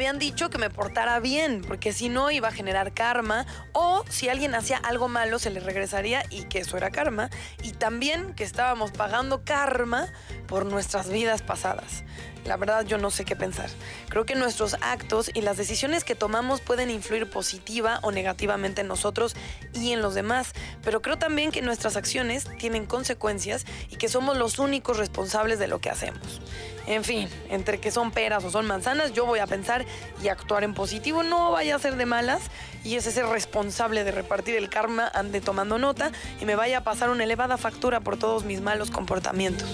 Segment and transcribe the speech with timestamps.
[0.00, 4.30] habían dicho que me portara bien, porque si no iba a generar karma, o si
[4.30, 7.28] alguien hacía algo malo se le regresaría y que eso era karma,
[7.62, 10.06] y también que estábamos pagando karma
[10.46, 12.02] por nuestras vidas pasadas.
[12.44, 13.70] La verdad yo no sé qué pensar.
[14.08, 18.88] Creo que nuestros actos y las decisiones que tomamos pueden influir positiva o negativamente en
[18.88, 19.36] nosotros
[19.74, 24.36] y en los demás, pero creo también que nuestras acciones tienen consecuencias y que somos
[24.36, 26.40] los únicos responsables de lo que hacemos.
[26.86, 29.84] En fin, entre que son peras o son manzanas, yo voy a pensar
[30.22, 32.42] y actuar en positivo, no vaya a ser de malas
[32.84, 36.84] y ese ser responsable de repartir el karma ande tomando nota y me vaya a
[36.84, 39.68] pasar una elevada factura por todos mis malos comportamientos.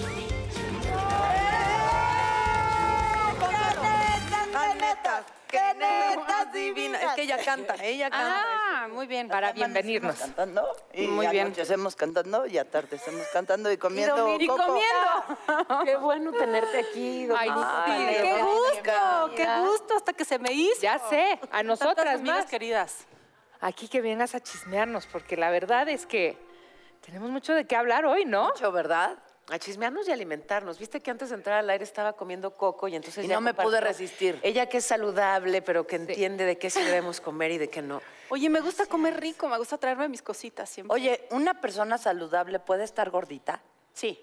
[5.47, 7.01] ¡Qué netas divinas!
[7.01, 8.43] Es que ella canta, ella canta.
[8.45, 10.15] Ah, muy bien, para bienvenirnos.
[10.17, 11.47] cantando y Muy bien.
[11.47, 14.65] anochecemos cantando y atardecemos cantando y comiendo Y coco.
[14.65, 15.83] comiendo.
[15.85, 17.61] Qué bueno tenerte aquí, Ay, Domingo.
[17.85, 20.81] sí, Vale, qué gusto, qué gusto hasta que se me hizo.
[20.81, 22.45] Ya sé, a nosotras más.
[22.45, 23.05] queridas.
[23.61, 26.37] Aquí que vengas a chismearnos, porque la verdad es que
[27.05, 28.49] tenemos mucho de qué hablar hoy, ¿no?
[28.49, 29.17] Mucho, ¿verdad?
[29.49, 30.77] A chismearnos y alimentarnos.
[30.77, 33.41] Viste que antes de entrar al aire estaba comiendo coco y entonces Y ya no
[33.41, 34.39] me pude resistir.
[34.43, 37.81] Ella que es saludable, pero que entiende de qué sí debemos comer y de qué
[37.81, 38.01] no.
[38.29, 40.93] Oye, me gusta comer rico, me gusta traerme mis cositas siempre.
[40.93, 43.61] Oye, ¿una persona saludable puede estar gordita?
[43.93, 44.19] Sí,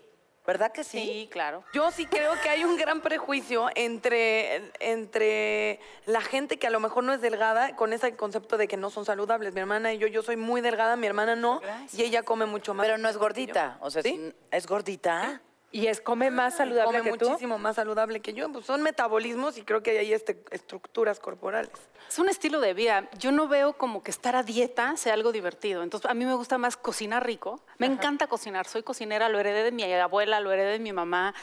[0.47, 0.99] ¿Verdad que sí?
[0.99, 1.65] sí, claro.
[1.73, 6.81] Yo sí creo que hay un gran prejuicio entre, entre la gente que a lo
[6.81, 9.55] mejor no es delgada con ese concepto de que no son saludables.
[9.55, 11.63] Mi hermana y yo, yo soy muy delgada, mi hermana no,
[11.93, 12.85] y ella come mucho más.
[12.85, 13.79] Pero no es gordita.
[13.81, 14.35] O sea, ¿Sí?
[14.51, 15.41] ¿es gordita?
[15.75, 17.29] Y es come más saludable come que tú.
[17.31, 18.49] muchísimo más saludable que yo.
[18.53, 21.73] Pues son metabolismos y creo que hay este, estructuras corporales.
[22.09, 23.09] Es un estilo de vida.
[23.19, 25.83] Yo no veo como que estar a dieta sea algo divertido.
[25.83, 27.59] Entonces, a mí me gusta más cocinar rico.
[27.79, 28.69] Me encanta cocinar.
[28.69, 31.35] Soy cocinera, lo heredé de mi abuela, lo heredé de mi mamá.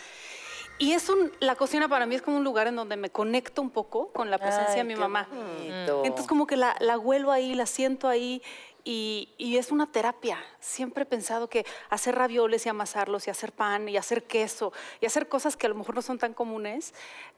[0.77, 3.61] Y es un, la cocina para mí es como un lugar en donde me conecto
[3.61, 5.27] un poco con la presencia de mi qué mamá.
[5.29, 6.03] bonito.
[6.05, 8.41] Entonces como que la, la huelo ahí, la siento ahí
[8.83, 10.37] y, y es una terapia.
[10.59, 15.05] Siempre he pensado que hacer ravioles y amasarlos y hacer pan y hacer queso y
[15.05, 16.93] hacer cosas que a lo mejor no son tan comunes,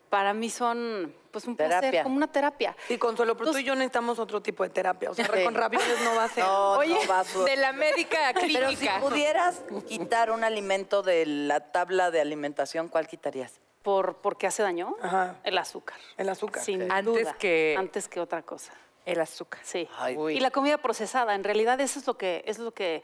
[0.09, 2.03] para mí son pues un placer, Terapia.
[2.03, 2.77] como una terapia.
[2.87, 5.09] Sí, Consuelo, pero tú y yo necesitamos otro tipo de terapia.
[5.09, 5.43] O sea, Sí.
[5.43, 6.43] con ravioles no va a ser.
[6.43, 8.99] No, Oye, no va a su- de la médica Pero si clínica.
[8.99, 13.59] pudieras quitar un alimento de la tabla de alimentación, ¿cuál quitarías?
[13.81, 14.95] ¿Por, ¿Por qué hace daño?
[15.01, 15.39] Ajá.
[15.43, 15.97] El azúcar.
[16.15, 16.63] El azúcar.
[16.63, 17.33] Sin Antes duda.
[17.33, 18.71] que- Antes que otra cosa.
[19.05, 19.59] El azúcar.
[19.63, 19.87] Sí.
[19.97, 20.37] Ay, Uy.
[20.37, 23.03] Y la comida procesada, en realidad eso es lo que es lo que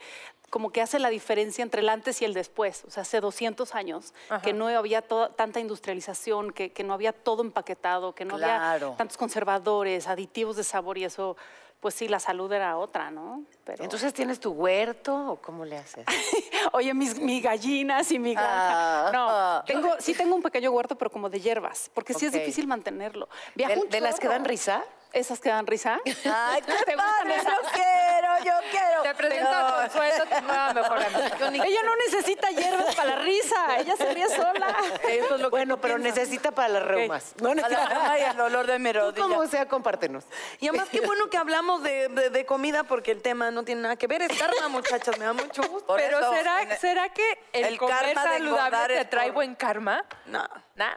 [0.50, 2.84] como que hace la diferencia entre el antes y el después.
[2.86, 4.12] O sea, hace 200 años
[4.42, 8.86] que no había tanta industrialización, que, que no había todo empaquetado, que no Claro.
[8.86, 11.36] había tantos conservadores, aditivos de sabor y eso,
[11.78, 13.44] pues sí, la salud era otra, ¿no?
[13.64, 13.84] Pero...
[13.84, 16.04] Entonces, ¿tienes tu huerto o cómo le haces?
[16.72, 19.08] Oye, mis, mis gallinas y mi granja.
[19.08, 19.10] Ah.
[19.12, 22.66] no, tengo, sí tengo un pequeño huerto, pero como de hierbas, porque sí es difícil
[22.66, 23.28] mantenerlo.
[23.54, 24.84] Viajo ¿De, un de las que dan risa?
[25.12, 25.98] Esas que dan risa.
[26.06, 29.02] Ay, qué ¿Te padre, yo quiero, yo quiero.
[29.02, 31.64] Te presento a Consuelo, tu nueva mejor amiga.
[31.66, 34.76] Ella no necesita hierbas para la risa, ella se ríe sola.
[35.08, 36.16] Eso es lo que Bueno, pero piensas.
[36.18, 37.34] necesita para las reumas.
[37.40, 40.24] No, no, A la rama y el olor de mi Tú como sea, compártenos.
[40.58, 43.82] Y además, qué bueno que hablamos de, de- de comida porque el tema no tiene
[43.82, 44.22] nada que ver.
[44.22, 45.86] Es karma, muchachas, me da mucho gusto.
[45.86, 49.34] Por Pero eso, ¿será, el- ¿será que el, el comer karma saludable te trae por-
[49.34, 50.04] buen karma?
[50.26, 50.44] No.
[50.76, 50.94] Nah.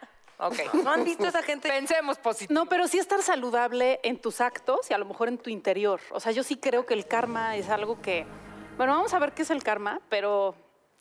[0.48, 0.74] Ok.
[0.84, 1.70] ¿No han visto esa gente?
[1.70, 2.60] Pensemos positivo.
[2.60, 6.00] No, pero sí estar saludable en tus actos y a lo mejor en tu interior.
[6.12, 8.26] O sea, yo sí creo que el karma es algo que...
[8.78, 10.56] Bueno, vamos a ver qué es el karma, pero...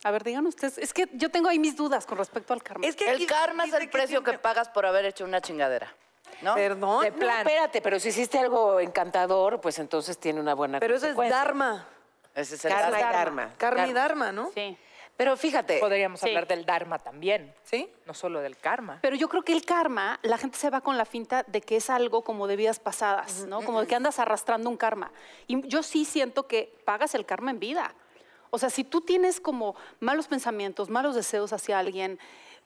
[0.05, 0.77] A ver, digan ustedes.
[0.77, 2.85] Es que yo tengo ahí mis dudas con respecto al karma.
[2.85, 5.93] Es que El karma es el precio que pagas por haber hecho una chingadera.
[6.41, 6.55] ¿No?
[6.55, 7.03] Perdón.
[7.05, 7.37] De No, plan.
[7.39, 11.87] espérate, pero si hiciste algo encantador, pues entonces tiene una buena Pero eso es dharma.
[12.35, 13.17] Ese es el Karma y karma.
[13.17, 13.53] dharma.
[13.57, 14.51] Karma y dharma, ¿no?
[14.53, 14.77] Sí.
[15.15, 16.27] Pero fíjate, Podríamos Sí.
[16.27, 17.53] hablar del Dharma también.
[17.63, 17.89] ¿Sí?
[18.05, 18.99] No solo del karma.
[19.01, 21.75] Pero yo creo que el karma, la gente se va con la finta de que
[21.77, 23.61] es algo como de vidas pasadas, ¿no?
[23.61, 25.11] Como de que andas arrastrando un karma.
[25.47, 27.93] Y yo sí siento que pagas el karma en vida.
[28.49, 32.19] O sea, si tú tienes como malos pensamientos, malos deseos hacia alguien,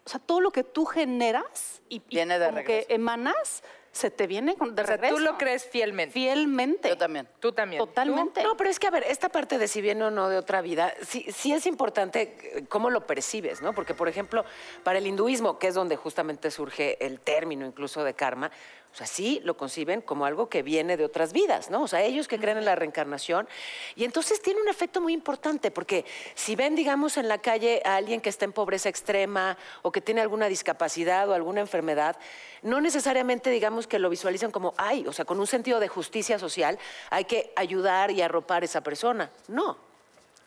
[0.06, 3.62] o sea, todo lo que tú generas y, y Viene de como que emanas,
[3.98, 5.16] se te viene de o sea, regreso.
[5.16, 6.14] tú lo crees fielmente.
[6.14, 6.90] Fielmente.
[6.90, 7.28] Yo también.
[7.40, 7.80] Tú también.
[7.80, 8.44] Totalmente.
[8.44, 10.62] No, pero es que, a ver, esta parte de si viene o no de otra
[10.62, 13.74] vida, sí, sí es importante eh, cómo lo percibes, ¿no?
[13.74, 14.46] Porque, por ejemplo,
[14.84, 18.52] para el hinduismo, que es donde justamente surge el término incluso de karma,
[18.98, 21.84] o sea, sí lo conciben como algo que viene de otras vidas, ¿no?
[21.84, 23.48] O sea, ellos que creen en la reencarnación.
[23.96, 26.04] Y entonces tiene un efecto muy importante, porque
[26.34, 30.02] si ven, digamos, en la calle a alguien que está en pobreza extrema o que
[30.02, 32.18] tiene alguna discapacidad o alguna enfermedad,
[32.64, 36.40] no necesariamente, digamos, que lo visualizan como, ay, o sea, con un sentido de justicia
[36.40, 36.80] social,
[37.12, 39.30] hay que ayudar y arropar a esa persona.
[39.48, 39.78] No,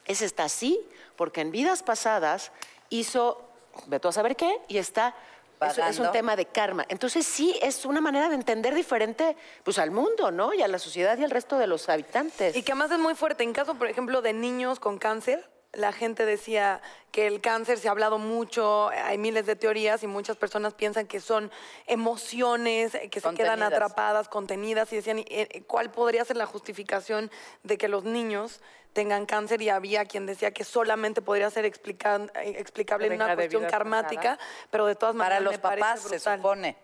[0.06, 2.50] ese está así porque en vidas pasadas
[2.88, 3.48] hizo,
[3.86, 5.14] ve a saber qué, y está
[5.60, 6.10] Eso es un pagando.
[6.12, 6.86] tema de karma.
[6.88, 10.54] Entonces sí, es una manera de entender diferente pues, al mundo, ¿no?
[10.54, 12.56] Y a la sociedad y al resto de los habitantes.
[12.56, 13.44] Y que además es muy fuerte.
[13.44, 16.80] En caso, por ejemplo, de niños con cáncer, la gente decía
[17.12, 21.06] que el cáncer se ha hablado mucho, hay miles de teorías y muchas personas piensan
[21.06, 21.50] que son
[21.86, 26.46] emociones eh, que se quedan atrapadas, contenidas y decían, "¿Y, eh, ¿cuál podría ser la
[26.46, 27.30] justificación
[27.62, 28.60] de que los niños
[28.92, 29.62] tengan cáncer?
[29.62, 34.38] Y había quien decía que solamente podría ser explica- eh, explicable en una cuestión karmática,
[34.70, 36.76] pero de todas maneras Para los me papás se supone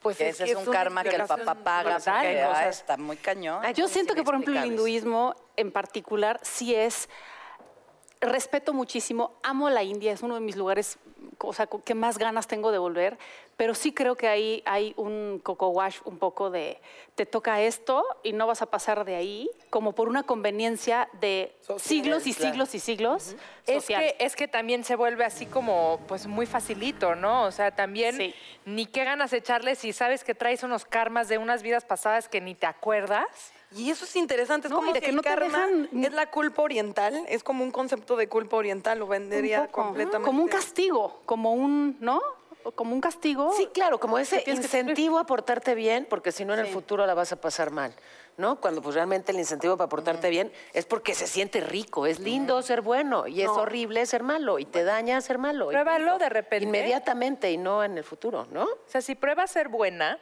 [0.00, 3.16] Pues que ese que es un karma que el papá paga porque ah, está muy
[3.16, 3.60] cañón.
[3.64, 7.08] Ay, Yo siento que, por ejemplo, el hinduismo en particular sí es.
[8.20, 10.98] Respeto muchísimo, amo la India, es uno de mis lugares
[11.38, 13.18] o sea, que más ganas tengo de volver,
[13.56, 16.78] pero sí creo que ahí hay un coco wash un poco de
[17.14, 21.56] te toca esto y no vas a pasar de ahí, como por una conveniencia de
[21.78, 22.50] siglos y claro.
[22.50, 23.36] siglos y siglos.
[23.66, 27.44] Es que, es que también se vuelve así como, pues muy facilito, ¿no?
[27.44, 28.34] O sea, también Sí.
[28.66, 32.40] ni qué ganas echarle si sabes que traes unos karmas de unas vidas pasadas que
[32.40, 33.52] ni te acuerdas.
[33.76, 35.46] Y eso es interesante, es No, como y de si que el no te karma
[35.46, 40.26] dejan es la culpa oriental, es como un concepto de culpa oriental, lo vendería completamente.
[40.26, 42.20] Como un castigo, como un, ¿no?
[42.74, 43.52] Como un castigo.
[43.56, 47.06] Sí, claro, como ese que incentivo a portarte bien, porque si no en el futuro
[47.06, 47.94] la vas a pasar mal,
[48.36, 48.60] ¿no?
[48.60, 52.60] Cuando pues realmente el incentivo para portarte bien es porque se siente rico, es lindo
[52.62, 55.68] ser bueno y es horrible ser malo y te daña ser malo.
[55.68, 56.66] Pruébalo de repente.
[56.66, 58.64] Inmediatamente y no en el futuro, ¿no?
[58.64, 60.18] O sea, si pruebas ser buena,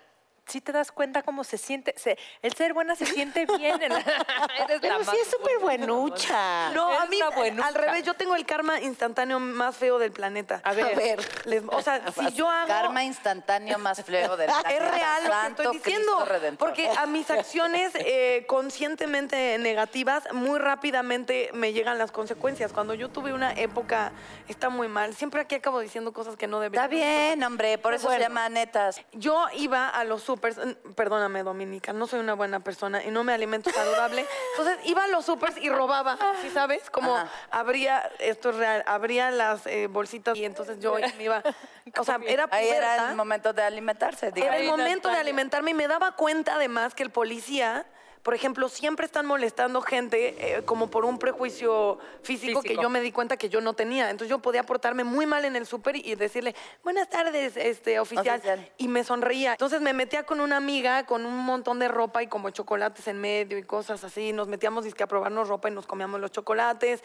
[0.48, 1.94] sí te das cuenta cómo se siente.
[1.96, 3.80] se- el ser buena se siente bien.
[3.82, 3.92] en-
[4.58, 6.70] Eres Pero la sí es súper buenucha.
[6.72, 7.18] No, a mí,
[7.62, 10.60] al revés, yo tengo el karma instantáneo más feo del planeta.
[10.64, 10.86] A ver.
[10.86, 11.20] A ver.
[11.46, 12.68] Les- o sea, si yo hago...
[12.68, 14.70] Karma instantáneo más feo del planeta.
[14.70, 16.26] Es real lo que estoy diciendo.
[16.58, 22.72] Porque a mis acciones eh, conscientemente negativas, muy rápidamente me llegan las consecuencias.
[22.72, 24.12] Cuando yo tuve una época,
[24.48, 25.14] está muy mal.
[25.14, 26.84] Siempre aquí acabo diciendo cosas que no debería.
[26.84, 29.00] Está bien, hombre, por eso se llama netas.
[29.12, 33.32] Yo iba a los supers, perdóname Dominica, no soy una buena persona y no me
[33.32, 34.24] alimento saludable.
[34.58, 36.90] Entonces iba a los supers y robaba, ¿sí sabes?
[36.90, 37.30] Como Ajá.
[37.50, 41.42] abría, esto es real, abría las eh, bolsitas y entonces yo me iba,
[41.98, 44.60] o sea, era Ahí era el momento de alimentarse, Era digamos.
[44.60, 47.86] el momento de alimentarme y me daba cuenta además que el policía,
[48.22, 53.00] por ejemplo, siempre están molestando gente eh, como por un prejuicio físico, que yo me
[53.00, 54.10] di cuenta que yo no tenía.
[54.10, 58.38] Entonces yo podía portarme muy mal en el súper y decirle, buenas tardes, este oficial.
[58.38, 58.72] Oficial.
[58.76, 59.52] Y me sonreía.
[59.52, 63.20] Entonces me metía con una amiga con un montón de ropa y como chocolates en
[63.20, 64.32] medio y cosas así.
[64.32, 67.02] Nos metíamos dizque, a probarnos ropa y nos comíamos los chocolates.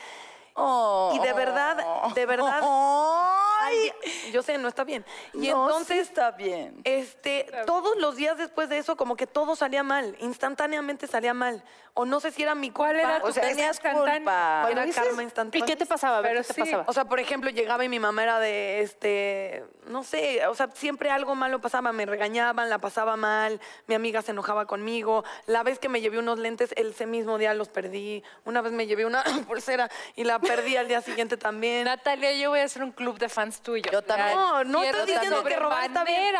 [0.55, 1.11] Oh.
[1.15, 1.77] Y de verdad,
[2.13, 2.61] de verdad.
[2.63, 5.05] Ay, Ay, yo sé, no está bien.
[5.33, 6.81] Y no, entonces sí está bien.
[6.83, 11.63] este, todos los días después de eso, como que todo salía mal, instantáneamente salía mal.
[11.95, 12.71] O no sé si era mi.
[12.71, 14.67] ¿Cuál era O sea, tenías culpa.
[14.69, 15.65] Era karma ¿Y instantáneo.
[15.65, 16.17] qué te pasaba?
[16.17, 16.83] A ver, Pero ¿qué te pasaba?
[16.87, 20.69] O sea, por ejemplo, llegaba y mi mamá era de, este, no sé, o sea,
[20.73, 25.23] siempre algo malo pasaba, me regañaban, la pasaba mal, mi amiga se enojaba conmigo.
[25.45, 28.23] La vez que me llevé unos lentes, ese mismo día los perdí.
[28.43, 31.85] Una vez me llevé una pulsera y la perdí al día siguiente también.
[31.85, 33.91] Natalia, yo voy a hacer un club de fans tuyo.
[33.91, 34.35] Yo también.
[34.35, 36.33] No, no estoy diciendo que robar está bien.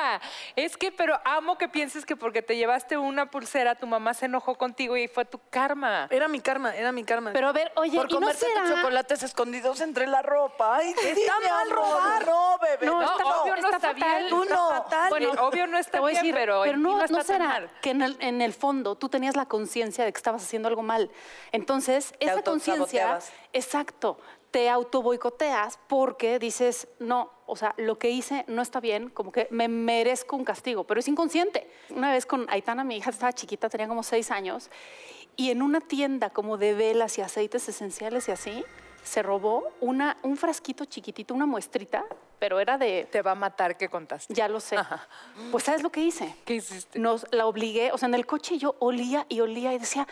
[0.55, 4.25] Es que, pero amo que pienses que porque te llevaste una pulsera, tu mamá se
[4.25, 6.07] enojó contigo y fue tu karma.
[6.09, 7.31] Era mi karma, era mi karma.
[7.33, 10.77] Pero a ver, oye, Por ¿y no comerte tus chocolates escondidos entre la ropa.
[10.77, 12.25] Ay, Está mal amor, robar.
[12.25, 12.85] No, bebé.
[12.85, 14.17] No, No, está- obvio no está está, fatal.
[14.17, 14.29] bien.
[14.29, 14.69] Tú Está no.
[14.69, 15.09] fatal.
[15.09, 17.69] Bueno, obvio no está bien, decir, pero, ti no, no está ¿no tan será mal.
[17.81, 20.81] que en el, en el fondo tú tenías la conciencia de que estabas haciendo algo
[20.83, 21.11] mal.
[21.51, 23.19] Entonces, esa conciencia,
[23.53, 24.17] exacto,
[24.53, 29.31] te auto boicoteas porque dices, no, o sea, lo que hice no está bien, como
[29.31, 31.67] que me merezco un castigo, pero es inconsciente.
[31.89, 34.69] Una vez con Aitana, mi hija estaba chiquita, tenía como seis años,
[35.35, 38.63] y en una tienda como de velas y aceites esenciales y así,
[39.03, 42.05] se robó una, un frasquito chiquitito, una muestrita,
[42.37, 44.35] pero era de Te va a matar que contaste.
[44.35, 44.77] ya lo sé.
[45.51, 46.35] Pues ¿sabes lo que hice?
[46.45, 46.99] ¿Qué hiciste?
[46.99, 50.07] Nos la obligué, o sea, en el coche yo olía y olía y decía,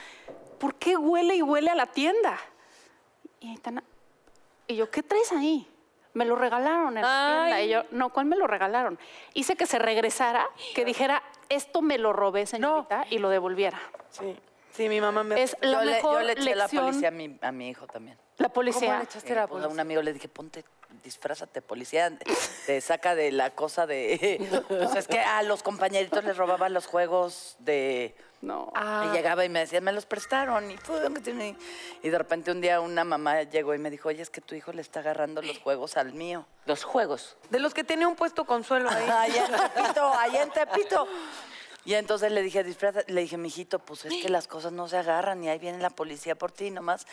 [0.60, 2.39] ¿por qué huele y huele a la tienda?
[3.39, 3.83] Y, Aitana-
[4.71, 5.67] y yo, ¿qué traes ahí?
[6.13, 7.61] Me lo regalaron en la tienda.
[7.61, 8.99] Y yo, no, ¿cuál me lo regalaron?
[9.33, 13.79] Hice que se regresara, que dijera, esto me lo robé, señorita, y lo devolviera.
[14.09, 14.35] Sí,
[14.71, 15.41] sí, mi mamá me...
[15.41, 16.85] Es la yo, le, mejor yo le eché la lección.
[16.85, 18.17] policía a mi, a mi hijo también.
[18.37, 18.87] La policía.
[18.87, 19.73] ¿Cómo le echaste Eh, la pues, a policía?
[19.73, 20.65] un amigo le dije, ponte,
[21.03, 22.11] disfrázate, policía,
[22.65, 24.63] te saca de la cosa de...
[24.67, 28.15] Pues es que a los compañeritos les robaban los juegos de...
[28.41, 28.74] No.
[29.05, 30.71] Y llegaba y me decía, me los prestaron.
[30.71, 30.75] Y,
[32.03, 34.55] y de repente un día una mamá llegó y me dijo, oye, es que tu
[34.55, 36.45] hijo le está agarrando los juegos al mío.
[36.65, 37.38] Los juegos.
[37.50, 39.10] De los que tenía un puesto consuelo ahí.
[39.10, 41.07] Allá en Tepito, allá en Tepito.
[41.83, 44.97] Y entonces le dije, disfraza, le dije, mijito, pues es que las cosas no se
[44.97, 47.07] agarran y ahí viene la policía por ti nomás.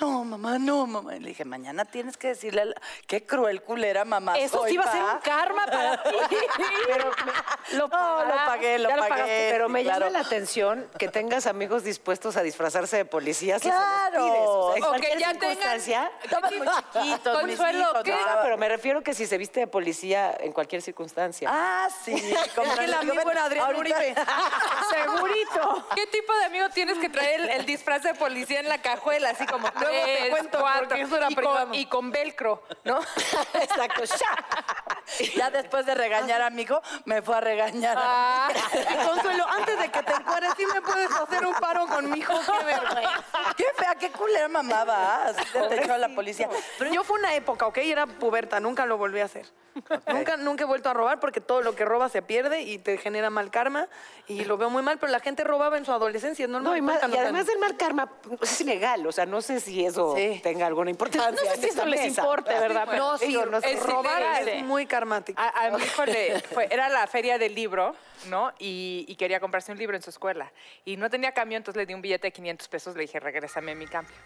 [0.00, 1.16] No, mamá, no, mamá.
[1.16, 2.74] Y le dije, mañana tienes que decirle, a la-
[3.06, 4.38] qué cruel culera, mamá.
[4.38, 5.12] Eso soy, sí iba a ser pa".
[5.14, 6.10] un karma para ti.
[6.86, 9.08] Pero me- lo, No, lo pagué, lo Ya pagué.
[9.10, 9.48] pagaste.
[9.52, 10.06] Pero me Claro.
[10.06, 14.20] llama la atención que tengas amigos dispuestos a disfrazarse de policías se Claro.
[14.20, 14.40] los pides.
[14.48, 16.12] O sea, en O que cualquier ya tengan- circunstancia.
[16.22, 18.12] Estaban muy chiquitos, mis Consuelo, hijos, ¿qué?
[18.12, 18.42] ¿no?
[18.42, 21.48] Pero me refiero que si se viste de policía en cualquier circunstancia.
[21.52, 22.12] Ah, sí.
[22.56, 24.13] como Es que el amigo era Adrián Uribe.
[24.90, 25.88] Segurito.
[25.94, 29.30] ¿Qué tipo de amigo tienes que traer el, el disfraz de policía en la cajuela?
[29.30, 33.00] Así como Luego te cuento, cuatro, porque eso era y, con, y con velcro, ¿no?
[33.54, 34.06] Exacto.
[34.06, 34.83] ¡sha!
[35.36, 37.96] Ya después de regañar a mi hijo, me fue a regañar.
[37.98, 38.54] a mí.
[38.88, 42.18] Ah, Consuelo, antes de que te encueres, ¿sí me puedes hacer un paro con mi
[42.18, 42.32] hijo?
[42.58, 43.22] Qué vergüenza.
[43.56, 45.24] Qué fea, qué culera mamá va.
[45.26, 46.48] Así te echó a la policía.
[46.78, 47.78] Pero yo fue una época, ¿ok?
[47.78, 49.46] Era puberta, nunca lo volví a hacer.
[50.06, 52.96] Nunca, nunca he vuelto a robar porque todo lo que robas se pierde y te
[52.96, 53.88] genera mal karma
[54.28, 56.60] y lo veo muy mal, pero la gente robaba en su adolescencia, ¿no?
[56.60, 59.04] No, y, más- nunca y además del mal karma, pues, es ilegal.
[59.06, 60.40] O sea, no sé si eso Sí.
[60.42, 61.30] tenga alguna importancia.
[61.30, 62.20] No sé si eso les mesa.
[62.22, 62.84] importe, ¿verdad?
[62.86, 65.40] No, Pero sí, Digo, no robar es muy karmático.
[65.40, 67.94] A, a mi hijo le fue- era la feria del libro,
[68.28, 68.52] ¿no?
[68.58, 70.50] Y, y quería comprarse un libro en su escuela.
[70.84, 73.74] Y no tenía cambio, entonces le di un billete de 500 pesos, le dije, regrésame
[73.74, 74.16] mi cambio.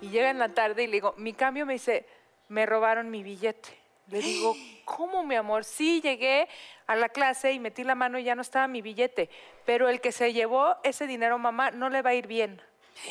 [0.00, 2.06] Y llega en la tarde y le digo, mi cambio me dice,
[2.48, 3.70] me robaron mi billete.
[4.08, 5.64] Le digo, ¿cómo, mi amor?
[5.64, 6.48] Sí, llegué
[6.86, 9.28] a la clase y metí la mano y ya no estaba mi billete.
[9.64, 12.60] Pero el que se llevó ese dinero, mamá, no le va a ir bien.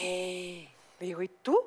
[0.02, 1.60] Le digo, ¿y tú?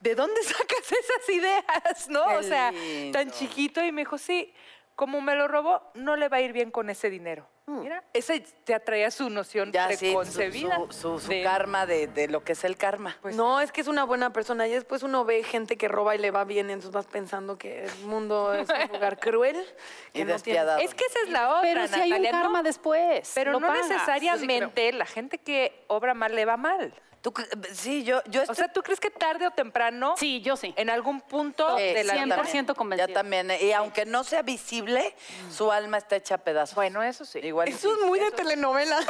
[0.00, 2.08] ¿De dónde sacas esas ideas?
[2.08, 2.26] ¿No?
[2.28, 3.18] Qué o sea, lindo.
[3.18, 4.52] tan chiquito y me dijo, sí,
[4.96, 7.46] como me lo robó, no le va a ir bien con ese dinero.
[7.70, 10.76] Mira, ese te atraía su noción Ya sí, su, preconcebida.
[10.76, 13.16] su- su- su de- karma de, de lo que es el karma.
[13.22, 16.14] Pues- no, es que es una buena persona y después uno ve gente que roba
[16.14, 19.56] y le va bien, entonces vas pensando que el mundo es un lugar cruel.
[19.56, 19.66] Y no
[20.12, 20.78] tiene- despiadado.
[20.80, 22.38] Es que esa es la otra, Pero si hay un Natalia, ¿no?
[22.42, 23.30] karma después.
[23.34, 23.88] Pero no pagas.
[23.88, 26.92] necesariamente la gente que obra mal le va mal.
[27.22, 27.34] Tú
[27.74, 30.72] sí, yo, yo O sea, ¿tú crees que tarde o temprano, Sí, yo sí.
[30.78, 32.42] en algún punto Sí, de la yo vida?
[32.42, 33.08] 100% convencida.
[33.08, 33.50] Ya también.
[33.60, 35.14] Y aunque no sea visible,
[35.50, 36.74] su alma está hecha a pedazos.
[36.76, 37.38] Bueno, eso sí.
[37.40, 38.98] Igual y Eso es muy de telenovela.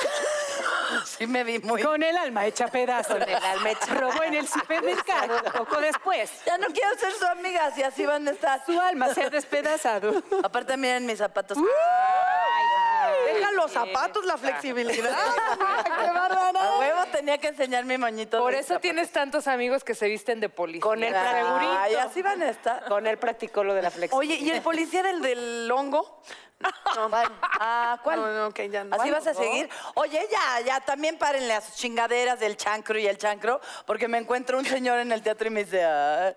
[1.04, 1.80] Sí me vi muy...
[1.82, 3.18] Con el alma hecha pedazos.
[3.18, 6.32] Con el alma hecha Robó en el supermercado poco después.
[6.44, 8.64] Ya no quiero ser su amiga, si así van a estar.
[8.66, 10.22] Su alma se ha despedazado.
[10.42, 11.58] Aparte, miren mis zapatos.
[13.32, 15.16] Deja los zapatos, la flexibilidad.
[15.84, 16.78] ¡Qué A bárbara!
[16.78, 18.38] huevo tenía que enseñar mi moñito.
[18.38, 18.82] Por eso zapatos.
[18.82, 20.82] tienes tantos amigos que se visten de policía.
[20.82, 22.84] Con el Ay, así van a estar.
[22.86, 24.38] Con él practicó lo de la flexibilidad.
[24.38, 26.20] Oye, ¿y el policía era el del hongo?
[26.62, 28.20] Ah, ¿cuál?
[28.20, 28.94] No, no, ok, ya no.
[28.96, 29.12] ¿Así ¿Cuál?
[29.12, 29.68] vas a seguir?
[29.94, 34.18] Oye, ya, ya, también párenle a sus chingaderas del chancro y el chancro, porque me
[34.18, 36.34] encuentro un señor en el teatro y me dice, "Ah,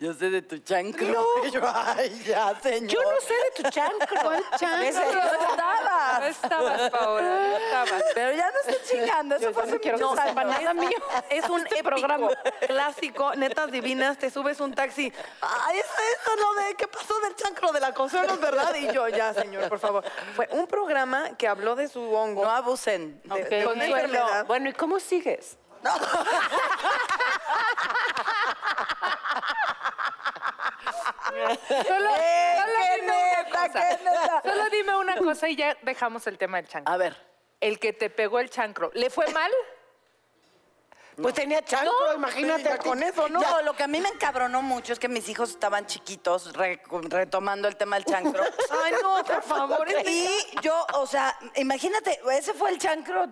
[0.00, 1.06] yo sé de tu chancro.
[1.46, 2.90] Y yo, ay, ya, señor.
[2.90, 4.20] Yo no sé de tu chancro.
[4.22, 4.44] ¿Cuál
[4.82, 6.28] Ese, no No estabas.
[6.28, 8.02] estabas, Paola, no estabas.
[8.14, 10.34] Pero ya no estoy chingando, eso fue hace quiero que años.
[10.46, 10.98] nada mío.
[11.30, 12.28] Es un épico, programa.
[12.66, 15.12] clásico, netas divinas, te subes un taxi.
[15.40, 15.88] Ay, eso,
[16.20, 18.74] eso lo de qué pasó del chancro de la Consuelo, ¿verdad?
[18.74, 20.04] Y yo, ya, señor, por favor.
[20.34, 22.44] Fue un programa que habló de su hongo.
[22.44, 23.20] No abusen.
[23.24, 23.48] de, Ok.
[23.48, 24.46] de una enfermedad.
[24.46, 25.58] Bueno, ¿y cómo sigues?
[31.86, 33.88] Solo, Eh, solo qué dime una neta, cosa.
[33.88, 34.42] qué neta.
[34.44, 36.92] Solo dime una cosa y ya dejamos el tema del chancro.
[36.92, 37.16] A ver.
[37.60, 39.50] El que te pegó el chancro, ¿le fue mal?
[41.20, 42.62] Pues tenía chancro, imagínate.
[42.64, 43.40] Ya con eso, ¿no?
[43.40, 46.80] No, lo que a mí me encabronó mucho es que mis hijos estaban chiquitos, re-
[47.08, 48.42] retomando el tema del chancro.
[48.84, 49.88] Ay, no, por favor.
[50.06, 50.28] Y
[50.62, 53.26] yo, o sea, imagínate, ese fue el chancro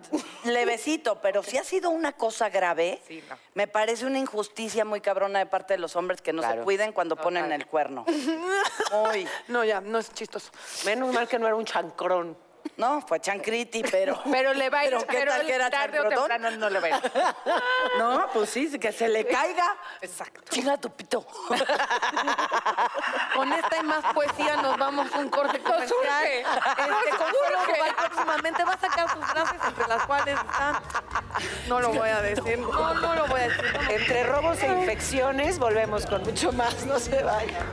[0.44, 3.36] levecito, pero si ha sido una cosa grave, Sí, no.
[3.54, 6.64] me parece una injusticia muy cabrona de parte de los hombres que no se Claro.
[6.64, 8.06] cuiden cuando ponen el cuerno.
[8.92, 9.28] Muy.
[9.48, 10.50] No, ya, no es chistoso.
[10.84, 12.36] Menos mal que no era un chancrón.
[12.76, 14.21] No, fue chancriti, pero.
[14.30, 16.71] Pero le va a ir, Pero ¿qué pero tal que era tarde o temprano no
[16.71, 16.97] le va a ir.
[17.99, 19.76] No, pues sí, que se le caiga.
[20.00, 20.40] Exacto.
[20.50, 21.25] Chinga tu pito.
[23.35, 25.88] Con esta y más poesía nos vamos a un corte comercial.
[25.88, 26.40] surge.
[26.40, 27.59] Este, Consuelo.
[27.66, 30.76] Duval próximamente va a sacar sus frases entre las cuales están...
[31.68, 32.59] No lo voy a decir.
[32.59, 33.64] No, no lo voy a decir.
[33.73, 36.85] no Entre robos e infecciones, volvemos con mucho más.
[36.87, 37.64] No se vayan.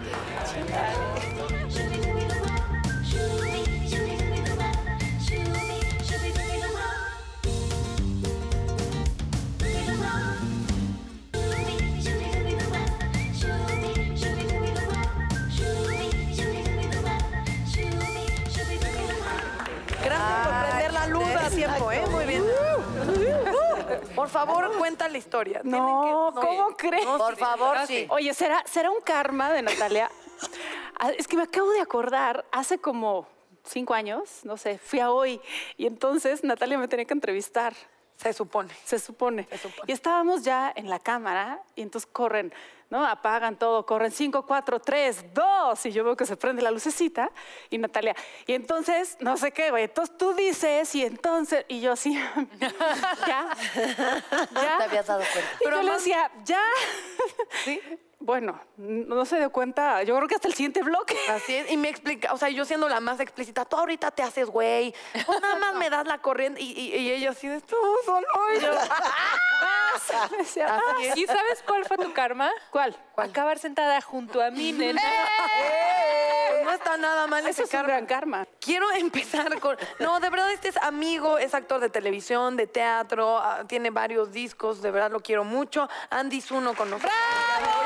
[21.68, 22.04] Tiempo, ¿eh?
[22.10, 22.44] Muy bien.
[22.44, 25.62] Uh, Por favor, cuenta la historia.
[25.64, 27.06] No, que- ¿cómo crees?
[27.06, 28.08] Por favor, sí.
[28.10, 30.10] Oye, ¿será, ¿será un karma de Natalia?
[31.00, 33.28] Ah, Es que me acabo de acordar, hace como
[33.64, 35.40] cinco años, no sé, fui a hoy.
[35.78, 37.74] Y entonces Natalia me tenía que entrevistar.
[38.18, 38.72] Se supone.
[38.86, 39.48] Se supone.
[39.88, 42.54] Y estábamos ya en la cámara y entonces corren,
[42.92, 43.08] ¿no?
[43.08, 45.86] Apagan todo, corren 5, 4, 3, 2.
[45.86, 47.32] Y yo veo que se prende la lucecita
[47.70, 48.16] y Natalia.
[48.46, 49.86] Y entonces, no sé qué, güey.
[49.86, 51.66] Entonces tú dices y entonces.
[51.70, 52.14] Y yo así,
[53.28, 53.48] ya.
[54.52, 54.78] Ya.
[54.78, 55.52] te habías dado cuenta.
[55.62, 56.62] Y yo le decía, ya.
[58.24, 60.04] Bueno, no se dio cuenta.
[60.04, 61.18] Yo creo que hasta el siguiente bloque.
[61.30, 64.22] Así es, y me explica, o sea, yo siendo la más explícita, tú ahorita te
[64.22, 64.94] haces güey,
[65.28, 67.76] o nada más me das la corriente, y, y- y ella así de, tú
[68.06, 68.72] solo, y yo,
[70.32, 70.80] Me decía, "Ah".
[70.96, 71.18] así es.
[71.18, 72.52] ¿Y sabes cuál fue tu karma?
[72.72, 72.96] ¿Cuál?
[73.18, 75.02] Acabar sentada junto a mí, nena.
[76.50, 77.88] Pues no está nada mal Eso ese es un karma.
[77.88, 78.48] gran karma.
[78.60, 79.78] Quiero empezar con.
[80.00, 84.32] No, de verdad, este es amigo, es actor de televisión, de teatro, ah, tiene varios
[84.32, 85.88] discos, de verdad lo quiero mucho.
[86.10, 87.14] Andy Zuno con nosotros.
[87.76, 87.81] Con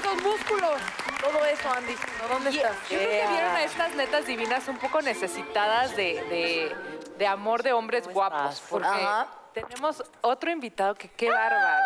[0.00, 0.80] todos esos músculos.
[1.20, 2.28] Todo eso, Andy Zuno.
[2.34, 2.76] ¿Dónde Y- estás?
[2.90, 6.76] Yo creo que vieron a estas netas divinas un poco necesitadas de, de-
[7.18, 8.62] de amor de hombres guapos.
[8.68, 9.28] Porque Ajá.
[9.52, 11.84] tenemos otro invitado que qué bárbaro.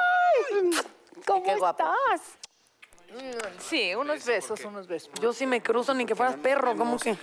[1.26, 1.84] ¿Cómo Qué guapo.
[3.58, 5.10] Sí, unos besos, unos besos.
[5.20, 7.16] Yo sí me cruzo ni que fueras perro, ¿cómo que?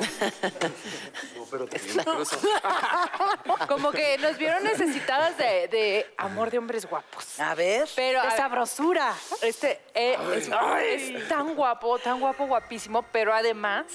[3.68, 7.40] Como que nos vieron necesitadas de, de amor de hombres guapos.
[7.40, 7.88] A ver.
[7.96, 9.14] Pero a ¡Qué ver, sabrosura!
[9.42, 13.86] este eh, es, es tan guapo, tan guapo, guapísimo, pero además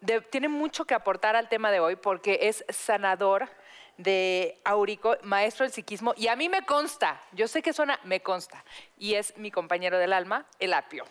[0.00, 3.48] de- tiene mucho que aportar al tema de hoy porque es sanador
[3.96, 8.20] de Aurico, maestro del psiquismo, y a mí me consta, yo sé que suena, me
[8.20, 8.64] consta,
[8.98, 11.04] y es mi compañero del alma, el apio.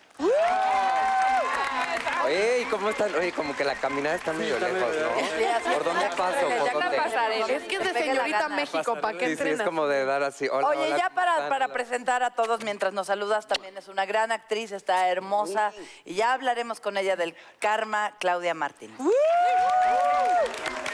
[2.26, 3.14] Oye, ¿y cómo están?
[3.16, 5.74] Oye, como que la caminada está medio lejos, ¿no?
[5.74, 6.48] ¿Por dónde paso?
[6.48, 6.98] ¿Por dónde?
[6.98, 7.40] pasaré.
[7.40, 8.50] Es que es de señorita.
[8.50, 10.48] México, ¿para qué Sí, sí, es como de dar así.
[10.48, 13.88] Hola, Oye, hola, ya ¿cómo para, para presentar a todos mientras nos saludas, también es
[13.88, 15.74] una gran actriz, está hermosa.
[16.06, 18.96] Y ya hablaremos con ella del karma, Claudia Martín.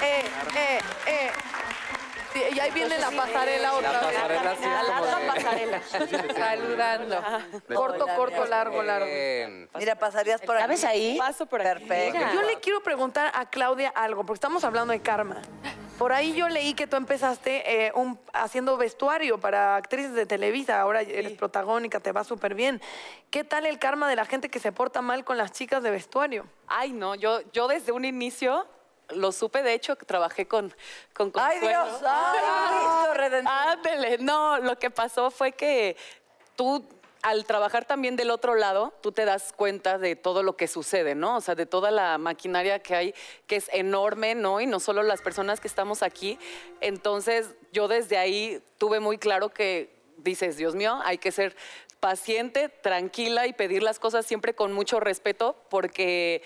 [0.02, 0.24] Eh,
[0.56, 1.32] eh, eh.
[2.49, 4.13] Sí, y ahí viene la pasarela otra La vez.
[4.15, 5.28] pasarela sí como de...
[5.28, 5.82] pasarela.
[6.36, 7.23] Saludando.
[7.73, 9.06] Corto, corto, largo, largo.
[9.06, 9.69] Bien.
[9.78, 10.62] Mira, pasarías por aquí.
[10.63, 11.17] ¿Sabes ahí?
[11.17, 11.86] Paso por aquí.
[11.86, 12.19] Perfecto.
[12.34, 15.41] Yo le quiero preguntar a Claudia algo, porque estamos hablando de karma.
[15.97, 20.80] Por ahí yo leí que tú empezaste eh, un- haciendo vestuario para actrices de Televisa,
[20.80, 22.82] ahora eres protagónica, te va súper bien.
[23.32, 25.91] ¿Qué tal el karma de la gente que se porta mal con las chicas de
[25.91, 26.45] vestuario?
[26.67, 28.65] Ay, no, yo, yo desde un inicio
[29.12, 30.74] lo supe, de hecho, que trabajé con,
[31.13, 31.86] con ¡Ay, Consuelo.
[31.86, 32.02] Dios!
[32.06, 33.54] ¡Ay, Cristo Redentor!
[33.54, 35.95] Ándele, no, lo que pasó fue que
[36.56, 36.88] tú,
[37.22, 41.15] al trabajar también del otro lado, tú te das cuenta de todo lo que sucede,
[41.15, 41.38] ¿no?
[41.38, 43.15] O sea, de toda la maquinaria que hay,
[43.48, 44.62] que es enorme, ¿no?
[44.62, 46.39] Y no solo las personas que estamos aquí.
[46.82, 51.56] Entonces, yo desde ahí tuve muy claro que dices, Dios mío, hay que ser
[52.00, 56.41] paciente, tranquila y pedir las cosas siempre con mucho respeto, porque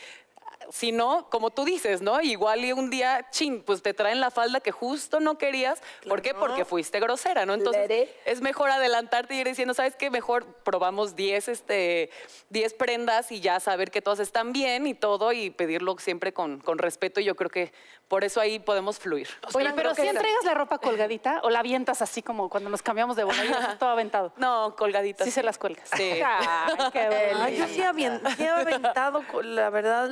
[0.72, 2.22] si no, como tú dices, ¿no?
[2.22, 5.82] Igual y un día, chin, pues te traen la falda que justo no querías.
[6.08, 6.34] ¿Por qué?
[6.34, 7.54] Porque fuiste grosera, ¿no?
[7.54, 10.10] Entonces, es mejor adelantarte y ir diciendo, ¿sabes qué?
[10.10, 12.10] Mejor probamos 10 este,
[12.50, 16.60] 10 prendas y ya saber que todas están bien y todo y pedirlo siempre con,
[16.60, 17.20] con respeto.
[17.20, 17.74] Y yo creo que
[18.08, 19.28] por eso ahí podemos fluir.
[19.54, 20.16] Oye, pero si croquetas.
[20.16, 23.90] entregas la ropa colgadita o la avientas así como cuando nos cambiamos de así todo
[23.90, 24.34] aventado.
[24.44, 25.26] No, colgaditas.
[25.26, 25.90] Sí se las cuelgas.
[25.96, 26.22] Sí.
[26.24, 27.00] Ay, qué.
[27.00, 30.10] Ay, yo sí, sí he aventado, la verdad.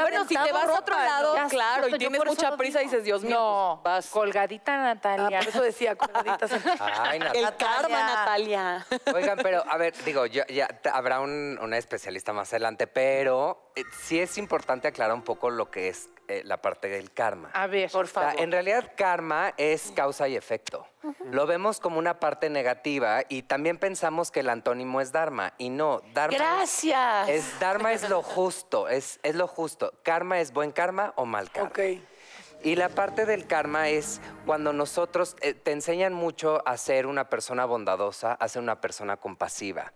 [0.00, 2.78] Bueno, si te vas a otro lado, Ya, claro, justo y tienes por mucha prisa,
[2.80, 2.90] digo.
[2.90, 4.06] dices, Dios mío, No, pues, vas.
[4.08, 5.38] colgadita Ah, Natalia.
[5.40, 5.96] por eso decía.
[6.80, 8.86] Ay, Nat- El karma, Natalia.
[9.14, 13.70] Oigan, pero a ver, digo, yo, ya te- habrá un- una especialista más adelante, pero
[13.76, 17.50] eh, sí es importante aclarar un poco lo que es eh, la parte del karma.
[17.52, 20.86] A ver, O sea, en realidad, karma es causa y efecto.
[21.30, 25.52] Lo vemos como una parte negativa y también pensamos que el antónimo es dharma.
[25.58, 26.36] Y no, dharma.
[26.36, 27.28] es- Gracias.
[27.28, 29.92] Es, dharma es lo justo, es, es lo justo.
[30.02, 31.68] Karma es buen karma o mal karma.
[31.70, 31.78] ok.
[32.62, 37.28] Y la parte del karma es cuando nosotros eh, te enseñan mucho a ser una
[37.28, 39.92] persona bondadosa, a ser una persona compasiva.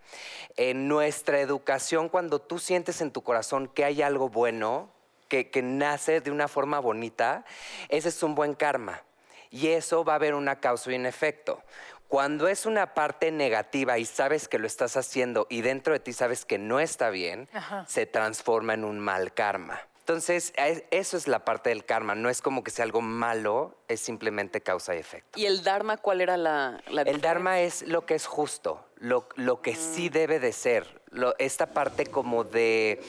[0.57, 4.91] En nuestra educación, cuando tú sientes en tu corazón que hay algo bueno,
[5.29, 7.45] que, que nace de una forma bonita,
[7.89, 9.03] ese es un buen karma.
[9.51, 11.63] Y eso va a haber una causa y un efecto.
[12.09, 16.13] Cuando es una parte negativa y sabes que lo estás haciendo y dentro de ti
[16.13, 17.49] sabes que no está bien,
[17.87, 19.81] se transforma en un mal karma.
[20.01, 22.17] Entonces, es- eso es la parte del karma.
[22.17, 25.39] No es como que sea algo malo, es simplemente causa y efecto.
[25.39, 29.29] ¿Y el Dharma cuál era la, la El Dharma es lo que es justo, lo,
[29.37, 31.01] lo que sí debe de ser.
[31.11, 33.01] Lo- esta parte como de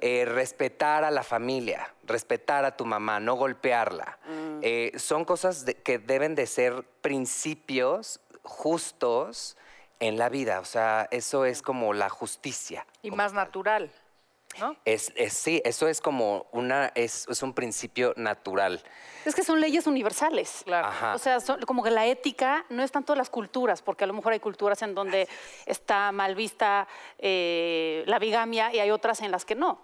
[0.00, 4.18] eh, respetar a la familia, respetar a tu mamá, no golpearla.
[4.68, 9.56] Eh, son cosas de- que deben de ser principios justos
[10.00, 10.58] en la vida.
[10.58, 12.84] O sea, eso es como la justicia.
[13.02, 13.92] y más natural.
[14.58, 14.74] ¿no?
[14.84, 18.82] Es, es- sí, eso es como una, es, es un principio natural.
[19.24, 20.62] Es que son leyes universales.
[20.64, 20.88] Claro.
[20.88, 21.14] Ajá.
[21.14, 24.14] O sea, son- como que la ética no es tanto las culturas, porque a lo
[24.14, 25.28] mejor hay culturas en donde
[25.66, 29.78] está mal vista eh, la bigamia y hay otras en las que no.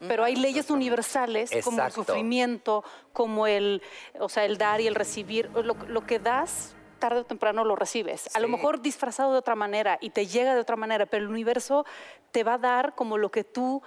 [0.00, 3.82] Pero hay leyes universales como el sufrimiento, como el,
[4.18, 5.50] o sea, el dar y el recibir.
[5.50, 8.34] Lo, lo que das tarde o temprano lo recibes.
[8.34, 11.30] A lo mejor disfrazado de otra manera y te llega de otra manera, pero el
[11.30, 11.86] universo
[12.32, 13.82] te va a dar como lo que tú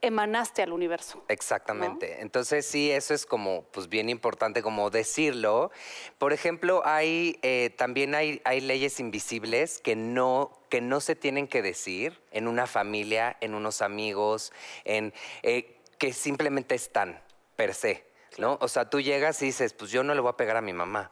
[0.00, 1.24] emanaste al universo.
[1.28, 2.20] Exactamente.
[2.20, 5.70] Entonces sí, eso es como, pues bien importante como decirlo.
[6.18, 11.48] Por ejemplo, hay eh, también hay, hay leyes invisibles que no que no se tienen
[11.48, 14.52] que decir en una familia, en unos amigos,
[14.84, 17.20] en eh, que simplemente están
[17.56, 18.04] per se,
[18.36, 18.58] ¿no?
[18.60, 20.72] O sea, tú llegas y dices, pues yo no le voy a pegar a mi
[20.72, 21.10] mamá.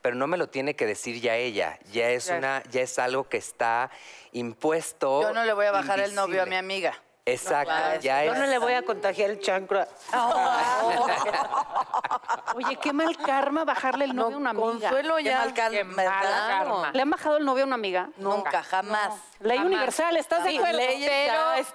[0.00, 3.28] Pero no me lo tiene que decir ya ella, ya es una, ya es algo
[3.28, 3.90] que está
[4.32, 5.22] impuesto.
[5.22, 7.00] Yo no le voy a bajar el novio a mi amiga.
[7.24, 8.38] Exacto, No, ya Yo es.
[8.40, 9.86] no le voy a contagiar el chancro.
[12.56, 14.66] Oye, qué mal karma bajarle el novio a una amiga.
[14.90, 16.48] Consuelo Qué mal cal- Qué mal ¿verdad?
[16.48, 16.90] karma.
[16.92, 18.08] ¿Le han bajado el novio a una amiga?
[18.16, 19.14] Nunca, jamás.
[19.38, 19.72] Ley Jamás.
[19.72, 20.80] universal, ¿estás de acuerdo?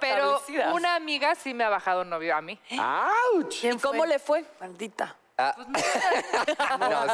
[0.00, 0.42] pero
[0.74, 2.60] una amiga sí me ha bajado novio a mí.
[2.78, 3.64] ¡Auch!
[3.64, 4.44] ¿Y cómo le fue?
[4.60, 5.16] Maldita.
[5.38, 5.54] No,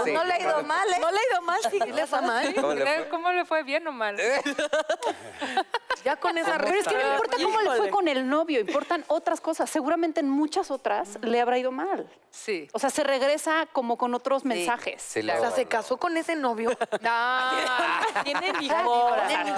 [0.04, 0.12] sí.
[0.12, 0.96] No le ha ido mal, ¿eh?
[0.98, 1.78] No le ha ido mal, sí.
[1.78, 2.54] ¿Le fue mal?
[2.54, 3.08] ¿Cómo le fue?
[3.10, 3.62] ¿Cómo le fue?
[3.64, 4.16] ¿Bien o mal?
[6.04, 9.04] Ya con esa Pero es que no importa cómo le fue con el novio, importan
[9.08, 9.70] otras cosas.
[9.70, 12.08] Seguramente en muchas otras le habrá ido mal.
[12.30, 12.68] Sí.
[12.72, 15.00] O sea, se regresa como con otros mensajes.
[15.00, 16.70] Sí, O sea, se casó con ese novio.
[17.00, 18.22] No.
[18.22, 18.80] Tienen ¿Tienen hijos.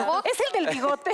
[0.00, 0.22] hijos?
[0.24, 1.12] Es el del bigote.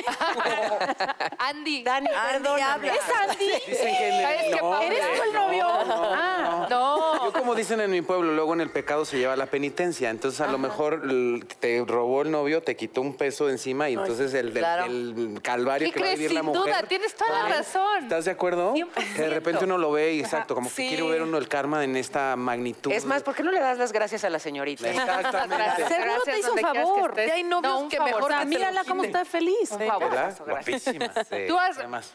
[1.38, 1.82] Andy.
[1.82, 2.62] Dani, Andy perdóname.
[2.62, 2.92] habla.
[2.94, 3.46] ¿Es Andy?
[3.68, 4.80] Dicen que en ¿Sabes el, qué no?
[4.80, 5.66] ¿Eres tú el novio?
[5.68, 6.66] Ah.
[6.70, 7.24] No.
[7.26, 10.10] Yo como dicen en mi pueblo, luego en el pecado se lleva la penitencia.
[10.10, 13.88] Entonces a lo mejor l- te robó el novio, te quitó un peso de encima
[13.88, 14.84] y entonces el del, claro.
[14.84, 16.62] del calvario ¿Qué que va a vivir la Sin mujer.
[16.74, 18.02] duda, tienes toda la razón.
[18.04, 18.74] ¿Estás de acuerdo?
[18.74, 18.88] 100%.
[19.16, 20.82] Que de repente uno lo ve y exacto, como Sí.
[20.82, 22.92] que quiere ver uno el karma en esta magnitud.
[22.92, 24.88] Es más, ¿por qué no le das las gracias a la señorita?
[24.90, 25.86] Exactamente.
[25.88, 27.16] Seguro te hizo un favor.
[27.16, 28.14] Ya hay novios No, un que favor.
[28.14, 29.70] mejor O sea, que te lo mírala cómo está feliz.
[29.70, 30.10] Un favor.
[30.10, 30.38] ¿Verdad?
[30.46, 31.12] Guapísima.
[31.30, 31.36] Sí.
[31.48, 32.14] ¿Tú, has- Además.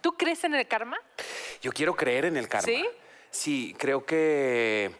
[0.00, 0.96] ¿Tú crees en el karma?
[1.60, 2.66] Yo quiero creer en el karma.
[2.66, 2.84] ¿Sí?
[3.30, 4.90] Sí, creo que,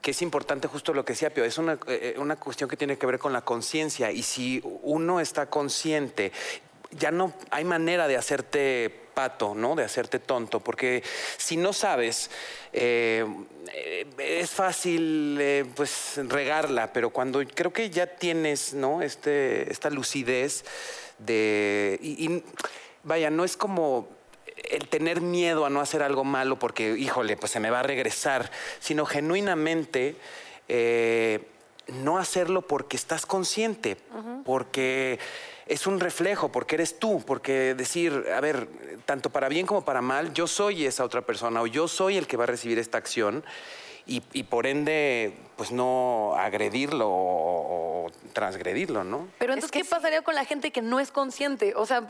[0.00, 1.44] que es importante justo lo que decía Pio.
[1.44, 4.10] Es una, eh, una cuestión que tiene que ver con la conciencia.
[4.10, 6.32] Y si uno está consciente,
[6.90, 9.74] ya no hay manera de hacerte pato, ¿no?
[9.76, 10.60] De hacerte tonto.
[10.60, 11.02] Porque
[11.38, 12.30] si no sabes,
[12.72, 13.24] eh,
[14.18, 19.02] es fácil eh, pues regarla, pero cuando creo que ya tienes, ¿no?
[19.02, 20.64] Este, esta lucidez
[21.18, 21.98] de.
[22.02, 22.44] y- y,
[23.04, 24.08] vaya, no es como
[24.70, 27.82] el tener miedo a no hacer algo malo porque, híjole, pues se me va a
[27.84, 30.16] regresar, sino genuinamente
[30.68, 31.40] eh,
[31.88, 33.96] no hacerlo porque estás consciente,
[34.44, 35.18] porque
[35.66, 38.68] es un reflejo, porque eres tú, porque decir, a ver,
[39.04, 42.26] tanto para bien como para mal, yo soy esa otra persona o yo soy el
[42.26, 43.44] que va a recibir esta acción.
[44.06, 49.28] Y, y por ende, pues no agredirlo o, o transgredirlo, ¿no?
[49.38, 51.72] Pero entonces, ¿qué pasaría con la gente que no es consciente?
[51.76, 52.06] O sea,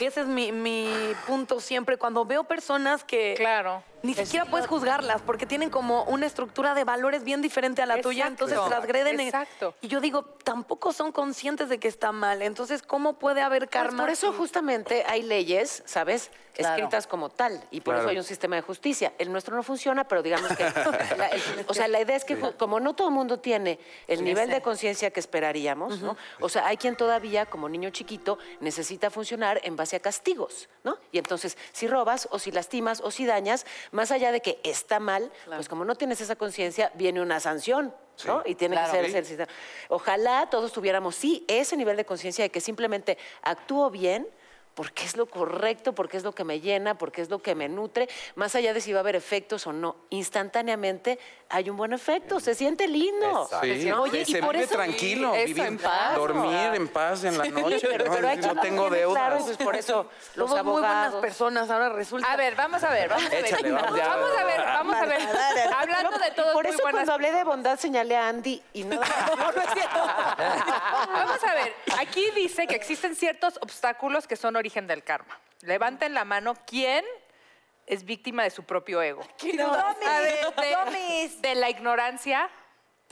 [0.00, 0.90] ese es mi, mi
[1.26, 1.96] punto siempre.
[1.96, 3.82] Cuando veo personas que Claro.
[4.02, 8.00] ni siquiera puedes juzgarlas porque tienen como una estructura de valores bien diferente a la
[8.02, 9.20] tuya, entonces transgreden.
[9.20, 9.74] en- Exacto.
[9.80, 12.42] Y yo digo, tampoco son conscientes de que está mal.
[12.42, 14.02] Entonces, ¿cómo puede haber Pues karma?
[14.02, 16.30] por eso justamente hay leyes, ¿sabes?
[16.54, 16.74] Claro.
[16.74, 17.64] Escritas como tal.
[17.70, 18.00] Y por Claro.
[18.02, 19.14] eso hay un sistema de justicia.
[19.18, 20.64] El nuestro no funciona, pero digamos que...
[21.16, 23.78] la- el- o sea, la idea es que ju- como no todo el mundo tiene
[24.06, 26.16] el nivel de conciencia que esperaríamos, ¿no?
[26.40, 30.98] O sea, hay quien todavía, como niño chiquito, necesita funcionar en base a castigos, ¿no?
[31.12, 35.00] Y entonces, si robas o si lastimas o si dañas, más allá de que está
[35.00, 37.94] mal, pues como no tienes esa conciencia, viene una sanción.
[38.26, 38.42] ¿no?
[38.44, 38.92] Y tiene Claro.
[39.02, 39.48] que ser sistema.
[39.88, 44.28] Ojalá todos tuviéramos, sí, ese nivel de conciencia de que simplemente actúo bien
[44.74, 47.68] porque es lo correcto, porque es lo que me llena, porque es lo que me
[47.68, 49.96] nutre, más allá de si va a haber efectos o no.
[50.10, 51.18] Instantáneamente
[51.50, 53.46] hay un buen efecto, se siente lindo.
[53.60, 56.14] Sí, Oye, se y por vive eso- tranquilo, Eso vivir- en paz.
[56.16, 57.86] dormir en paz en la noche.
[57.86, 59.32] Pero, no, pero hay no tengo claro, deudas.
[59.32, 62.32] entonces por eso los Somos muy buenas personas, ahora resulta.
[62.32, 63.44] A ver, vamos a ver, vamos a ver.
[63.44, 64.08] Échale, vamos, ya.
[64.08, 65.20] Vamos a ver, vamos a ver.
[65.76, 68.84] Hablando de todos por muy eso buenas cuando hablé de bondad señalé a Andy y
[68.84, 68.96] no,
[69.36, 69.98] no, no es cierto.
[71.12, 75.38] Vamos a ver, aquí dice que existen ciertos obstáculos que son origen del karma.
[75.62, 77.04] Levanten la mano, ¿quién
[77.86, 79.22] es víctima de su propio ego?
[79.22, 82.48] A ver, de, de la ignorancia,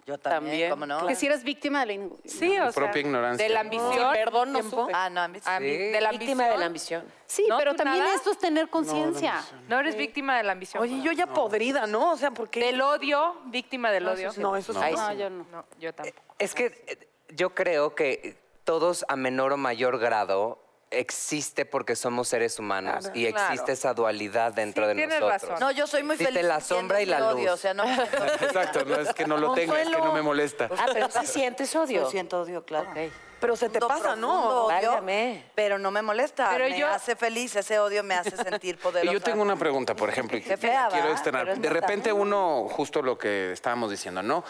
[0.07, 1.07] Yo también, También, ¿cómo no?
[1.07, 3.47] Que si eres víctima de la in- sí, o sea, propia ignorancia.
[3.47, 4.81] de la ambición, Perdón, no Tiempo.
[4.83, 4.93] supe.
[4.95, 7.01] Ah, no, ambi- ambi- de la Víctima de la ambición.
[7.03, 7.21] ambición.
[7.27, 7.59] Sí, ¿No?
[7.59, 8.17] pero ¿Tú también nada?
[8.17, 9.45] esto es tener conciencia.
[9.69, 10.83] No eres víctima de la ambición.
[10.83, 12.13] Oye, yo ya podrida, ¿no?
[12.13, 12.61] O sea, porque...
[12.65, 14.31] Del odio, víctima del odio.
[14.39, 14.79] No, eso sí.
[14.81, 15.47] No, yo no.
[15.53, 16.19] No, yo tampoco.
[16.39, 20.59] Es que eh, yo creo que todos a menor o mayor grado
[20.91, 23.53] existe porque somos seres humanos y Claro.
[23.53, 25.43] existe esa dualidad dentro Sí, de tienes nosotros.
[25.51, 25.61] razón.
[25.61, 26.49] No, yo soy muy Existe feliz.
[26.49, 27.51] la sombra y la odio, luz.
[27.53, 27.85] O sea, no.
[28.41, 30.69] Exacto, no es que no lo tenga, es que no me molesta.
[30.77, 32.03] Ah, pero sí sientes odio.
[32.03, 32.91] Yo siento odio, claro.
[32.91, 33.13] Ok.
[33.41, 34.67] Pero se te pasa, ¿no?
[34.67, 35.45] odio, Válgame.
[35.55, 36.49] pero no me molesta.
[36.51, 39.11] Pero me yo- hace feliz, ese odio me hace sentir poderosa.
[39.11, 41.13] Y yo tengo una pregunta, por ejemplo, y Qué fea, quiero ¿va?
[41.13, 41.49] externar.
[41.49, 41.81] Es De neta.
[41.81, 44.45] repente uno, justo lo que estábamos diciendo, ¿no?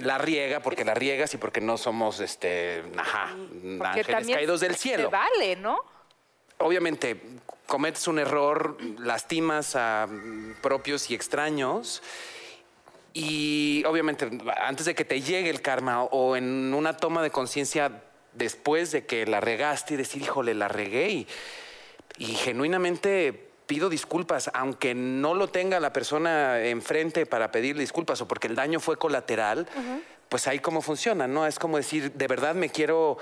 [0.00, 4.60] La riega porque la riegas y porque no somos, este, ajá, Porque ángeles también caídos
[4.60, 5.10] del Te cielo.
[5.10, 5.78] vale, ¿no?
[6.58, 7.20] Obviamente,
[7.66, 12.02] cometes un error, lastimas a mm, propios y extraños.
[13.12, 14.28] Y obviamente,
[14.60, 18.02] antes de que te llegue el karma o en una toma de conciencia
[18.34, 21.28] después de que la regaste y decir, híjole, la regué y,
[22.18, 28.28] y genuinamente pido disculpas, aunque no lo tenga la persona enfrente para pedirle disculpas o
[28.28, 29.66] porque el daño fue colateral,
[30.34, 31.46] pues ahí cómo funciona, ¿no?
[31.46, 33.18] Es como decir, de verdad me quiero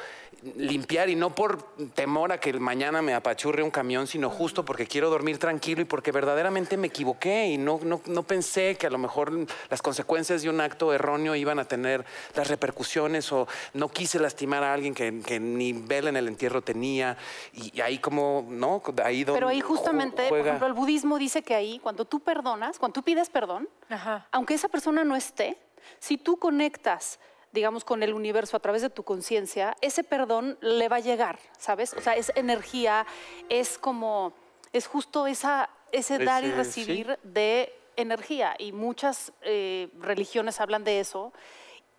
[0.57, 4.87] limpiar y no por temor a que mañana me apachurre un camión, sino justo porque
[4.87, 8.91] quiero dormir tranquilo y porque verdaderamente me equivoqué y no, no, no pensé que a
[8.91, 9.31] lo mejor
[9.69, 14.65] las consecuencias de un acto erróneo iban a tener las repercusiones o no quise lastimar
[14.65, 17.19] a alguien que, que ni vela en el entierro tenía
[17.53, 18.83] y, y ahí como, ¿no?
[19.05, 22.79] Ahí donde Pero ahí justamente, por ejemplo, el budismo dice que ahí, cuando tú perdonas,
[22.79, 24.27] cuando tú pides perdón, Ajá.
[24.33, 25.59] aunque esa persona no esté,
[25.99, 27.19] si tú conectas,
[27.53, 31.39] digamos, con el universo a través de tu conciencia, ese perdón le va a llegar,
[31.59, 31.95] ¿sabes?
[31.95, 33.07] O sea, es energía,
[33.49, 34.33] es como,
[34.73, 38.55] es justo esa, ese dar y recibir de energía.
[38.59, 41.33] Y muchas eh, religiones hablan de eso.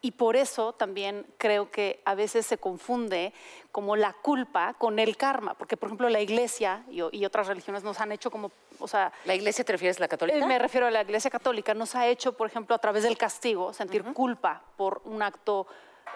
[0.02, 3.32] Y por eso también creo que a veces se confunde
[3.72, 8.02] como la culpa con el karma, porque por ejemplo la iglesia y otras religiones nos
[8.02, 10.38] han hecho como, o sea, ¿La iglesia te refieres a la católica?
[10.38, 13.18] eh, me refiero a la iglesia católica, nos ha hecho, por ejemplo, a través del
[13.18, 15.68] castigo, sentir culpa por un acto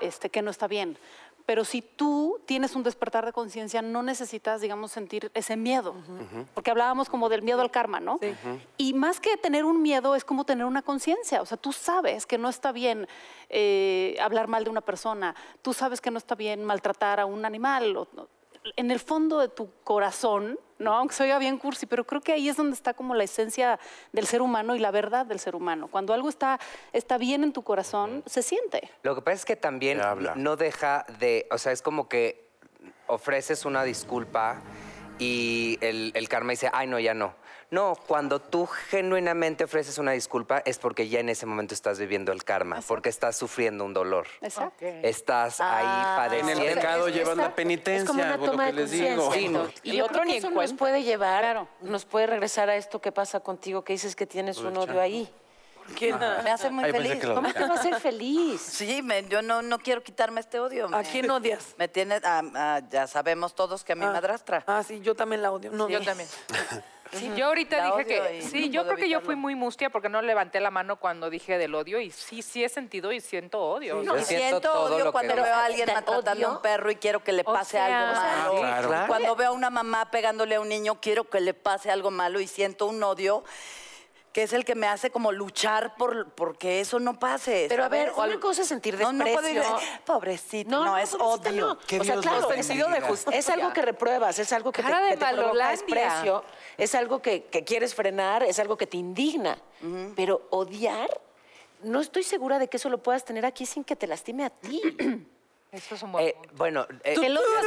[0.02, 0.98] este, que no está bien.
[1.46, 5.96] Pero si tú tienes un despertar de conciencia, no necesitas, digamos, sentir ese miedo.
[6.54, 8.20] Porque hablábamos como del miedo al karma, ¿no?
[8.76, 11.42] Y más que tener un miedo, es como tener una conciencia.
[11.42, 13.08] O sea, tú sabes que no está bien
[13.48, 17.46] eh, hablar mal de una persona, tú sabes que no está bien maltratar a un
[17.46, 17.96] animal.
[17.96, 18.08] o-
[18.76, 20.94] en el fondo de tu corazón, ¿no?
[20.94, 23.80] Aunque se oiga bien cursi, pero creo que ahí es donde está como la esencia
[24.12, 25.88] del ser humano y la verdad del ser humano.
[25.88, 26.60] Cuando algo está,
[26.94, 28.92] está bien en tu corazón, se siente.
[29.04, 30.02] Lo que pasa es que también
[30.36, 32.48] no deja de, o sea, es como que
[33.08, 34.62] ofreces una disculpa
[35.20, 37.34] y el, el karma dice, ay, no, ya no.
[37.70, 42.32] No, cuando tú genuinamente ofreces una disculpa es porque ya en ese momento estás viviendo
[42.32, 44.26] el karma, porque estás sufriendo un dolor.
[44.42, 44.86] Exacto.
[44.86, 46.64] Estás ahí En padeciendo.
[46.64, 49.36] el pecado la Es como penitencia, una por lo que de les digo.
[49.84, 51.68] Y Y yo otro creo que ni eso en nos puede llevar, Claro.
[51.82, 55.30] nos puede regresar a esto que pasa contigo, que dices que tienes un odio ahí.
[55.98, 57.26] ¿Quién- Me hace muy Ay, feliz.
[57.26, 58.62] ¿Cómo te va a hacer feliz?
[58.62, 60.90] Sí, me- yo no, no quiero quitarme este odio.
[60.94, 61.76] ¿A quién odias?
[61.78, 64.12] Me tiene, ah, ah, ya sabemos todos que a mi Ah.
[64.12, 64.64] madrastra.
[64.68, 65.72] Ah, sí, yo también la odio.
[65.72, 66.28] No, Yo también.
[67.12, 69.90] Sí, yo ahorita La dije que sí, no yo creo que yo fui muy mustia
[69.90, 73.22] porque no levanté la mano cuando dije del odio y sí, sí he sentido y
[73.22, 74.04] siento odio.
[74.04, 76.52] Yo y siento siento todo odio lo cuando que- veo a alguien ¿Te maltratando a
[76.52, 78.52] un perro y quiero que le O pase sea, algo sea, malo.
[78.54, 78.88] sí, claro.
[78.90, 79.08] Claro.
[79.08, 82.40] Cuando veo a una mamá pegándole a un niño, quiero que le pase algo malo
[82.40, 83.44] y siento un odio
[84.38, 87.66] que es el que me hace como luchar por porque eso no pase.
[87.70, 88.34] Pero a ver, ¿sabes?
[88.34, 89.80] una cosa es sentir No, no puedo desprecio.
[89.80, 91.72] ir, pobrecito, no, es odio.
[91.72, 92.88] O sea, Dios claro, es, bendiga.
[92.88, 93.40] de justicia.
[93.40, 96.44] es algo que repruebas, es algo que te, Cara de que te provoca desprecio,
[96.78, 99.58] es algo que, que quieres frenar, es algo que te indigna.
[100.16, 101.10] Pero odiar,
[101.82, 104.52] no estoy segura de que eso lo puedas tener aquí sin que te lastime a
[104.52, 104.80] ti.
[105.70, 107.66] Eso es un buen Eh, bueno, eh, El odio es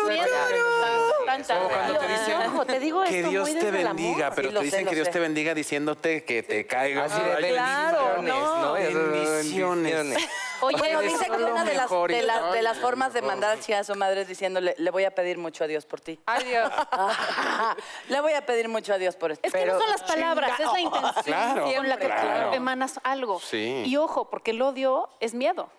[1.38, 3.72] cuando te dicen, Ojo, te digo que esto Dios te amor.
[3.72, 5.12] bendiga, pero Sí, te dicen que Dios sé.
[5.12, 7.04] te bendiga diciéndote que te caiga.
[7.04, 8.72] así de Ay, bendiciones, ¿no?
[8.72, 10.28] Bendiciones.
[10.62, 13.84] Oye, Bueno, dice que una de las, de, la- de las formas de mandar a
[13.84, 16.20] su madre es diciéndole, le voy a pedir mucho a Dios por ti.
[16.26, 16.70] Adiós.
[18.08, 19.46] le voy a pedir mucho a Dios por esto.
[19.46, 22.52] Es que no son las palabras, es la intención Claro, con la que claro.
[22.52, 23.40] emanas algo.
[23.40, 23.84] Sí.
[23.86, 25.70] Y ojo, porque el odio es miedo.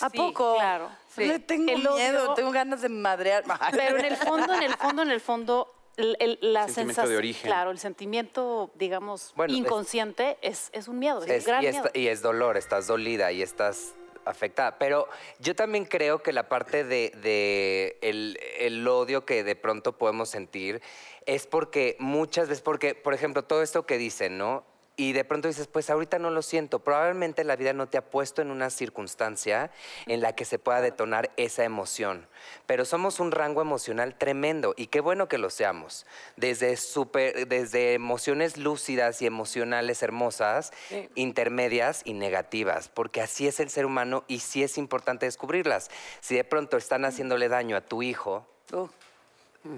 [0.00, 0.54] ¿A Sí, poco?
[0.56, 0.90] claro.
[1.16, 3.44] Le tengo El odio- miedo, tengo ganas de madrear.
[3.72, 7.08] Pero en el fondo, en el fondo, en el fondo, el- el- la Sentimiento sensación,
[7.12, 7.46] de origen.
[7.50, 11.62] claro, el sentimiento, digamos, Bueno, es- inconsciente es, es un miedo, es, Es- un gran
[11.64, 11.86] y, miedo.
[11.86, 13.94] esta- y es dolor, estás dolida y estás
[14.26, 14.78] afectada.
[14.78, 19.96] Pero yo también creo que la parte de, de el, el odio que de pronto
[19.96, 20.82] podemos sentir
[21.24, 24.64] es porque muchas veces, porque, por ejemplo, todo esto que dicen, ¿no?
[24.96, 26.78] Y de pronto dices, pues ahorita no lo siento.
[26.78, 29.70] Probablemente la vida no te ha puesto en una circunstancia
[30.06, 32.26] en la que se pueda detonar esa emoción.
[32.66, 36.06] Pero somos un rango emocional tremendo y qué bueno que lo seamos.
[36.36, 40.72] Desde, super, desde emociones lúcidas y emocionales hermosas,
[41.14, 45.90] intermedias y negativas, porque así es el ser humano y sí es importante descubrirlas.
[46.20, 48.88] Si de pronto están haciéndole daño a tu hijo, Uh,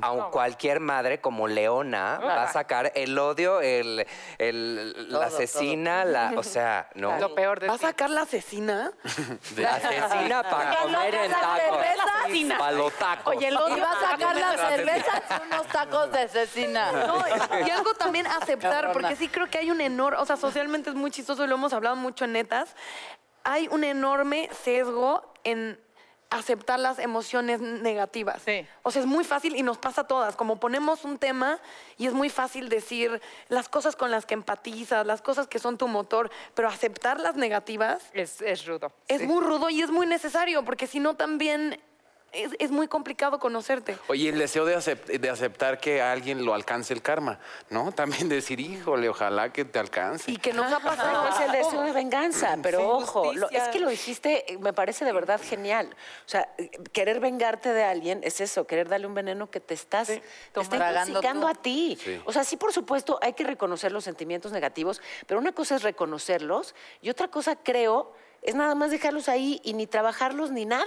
[0.02, 4.06] Aun cualquier madre como Leona va a sacar el odio, el,
[4.38, 7.18] el- la asesina, la, o sea, ¿no?
[7.18, 8.90] Lo peor de ¿Va a sacar la asesina?
[9.56, 11.58] La asesina para comer no, tacos.
[11.80, 12.58] cervezas.
[12.58, 13.36] Para los tacos.
[13.36, 16.92] Oye, el Y odio va a sacar las cervezas y unos tacos de cecina.
[17.08, 17.22] No,
[17.66, 18.92] y algo también aceptar, Cabrona.
[18.92, 21.54] porque sí creo que hay un enorme, o sea, socialmente es muy chistoso y lo
[21.54, 22.74] hemos hablado mucho en netas,
[23.44, 25.80] hay un enorme sesgo en
[26.30, 28.42] aceptar las emociones negativas.
[28.44, 28.66] Sí.
[28.82, 31.58] O sea, es muy fácil y nos pasa a todas, como ponemos un tema
[31.96, 35.78] y es muy fácil decir las cosas con las que empatizas, las cosas que son
[35.78, 38.92] tu motor, pero aceptar las negativas Es, es rudo.
[39.08, 41.80] es muy rudo y es muy necesario, porque si no también
[42.32, 43.96] es, es muy complicado conocerte.
[44.08, 47.38] Oye, el deseo de, acep- de aceptar que a alguien lo alcance el karma,
[47.70, 47.92] ¿no?
[47.92, 50.30] También decir, híjole, ojalá que te alcance.
[50.30, 51.12] Y que nos ha pasado.
[51.24, 54.58] No, es el deseo de venganza, pero Sí, ojo, lo- es que lo dijiste, eh,
[54.58, 55.88] me parece de verdad genial.
[56.26, 59.74] O sea, eh, querer vengarte de alguien es eso, querer darle un veneno que te
[59.74, 60.22] estás te
[60.60, 61.48] está Tragando intoxicando tú.
[61.48, 61.98] a ti.
[62.24, 65.82] O sea, sí, por supuesto, hay que reconocer los sentimientos negativos, pero una cosa es
[65.82, 68.12] reconocerlos y otra cosa, creo,
[68.42, 70.84] es nada más dejarlos ahí y ni trabajarlos ni nada.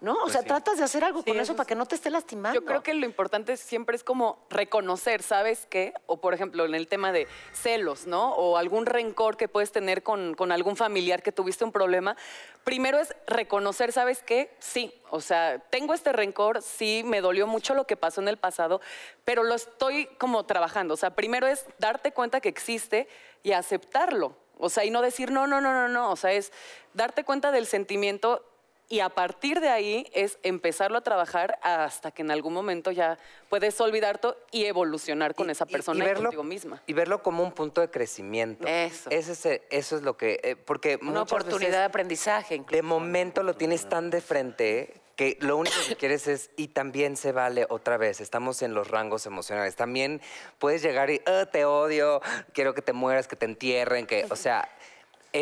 [0.00, 0.14] ¿No?
[0.22, 2.58] O sea, tratas de hacer algo con eso para que no te esté lastimando.
[2.58, 5.92] Yo creo que lo importante siempre es como reconocer, ¿sabes qué?
[6.06, 8.34] O por ejemplo, en el tema de celos, ¿no?
[8.34, 12.16] O algún rencor que puedes tener con, con algún familiar que tuviste un problema.
[12.62, 14.54] Primero es reconocer, ¿sabes qué?
[14.60, 18.36] Sí, o sea, tengo este rencor, sí, me dolió mucho lo que pasó en el
[18.36, 18.80] pasado,
[19.24, 20.94] pero lo estoy como trabajando.
[20.94, 23.08] O sea, primero es darte cuenta que existe
[23.42, 24.36] y aceptarlo.
[24.58, 26.10] O sea, y no decir, no, no, no, no, no.
[26.10, 26.52] O sea, es
[26.92, 28.44] darte cuenta del sentimiento
[28.88, 33.18] y a partir de ahí es empezarlo a trabajar hasta que en algún momento ya
[33.50, 36.82] puedes olvidar todo y evolucionar con Y- esa y- persona y, contigo misma.
[36.86, 38.66] Y verlo como un punto de crecimiento.
[38.66, 39.10] Eso.
[39.10, 40.40] Ese es, el- eso es lo que...
[40.42, 42.54] eh, porque Una oportunidad veces de aprendizaje.
[42.54, 42.76] incluso.
[42.76, 47.16] De momento lo tienes tan de frente que lo único que quieres es, y también
[47.16, 49.74] se vale otra vez, estamos en los rangos emocionales.
[49.74, 50.20] También
[50.60, 52.22] puedes llegar y, "Ah, te odio,
[52.54, 54.68] quiero que te mueras, que te entierren, que, o sea,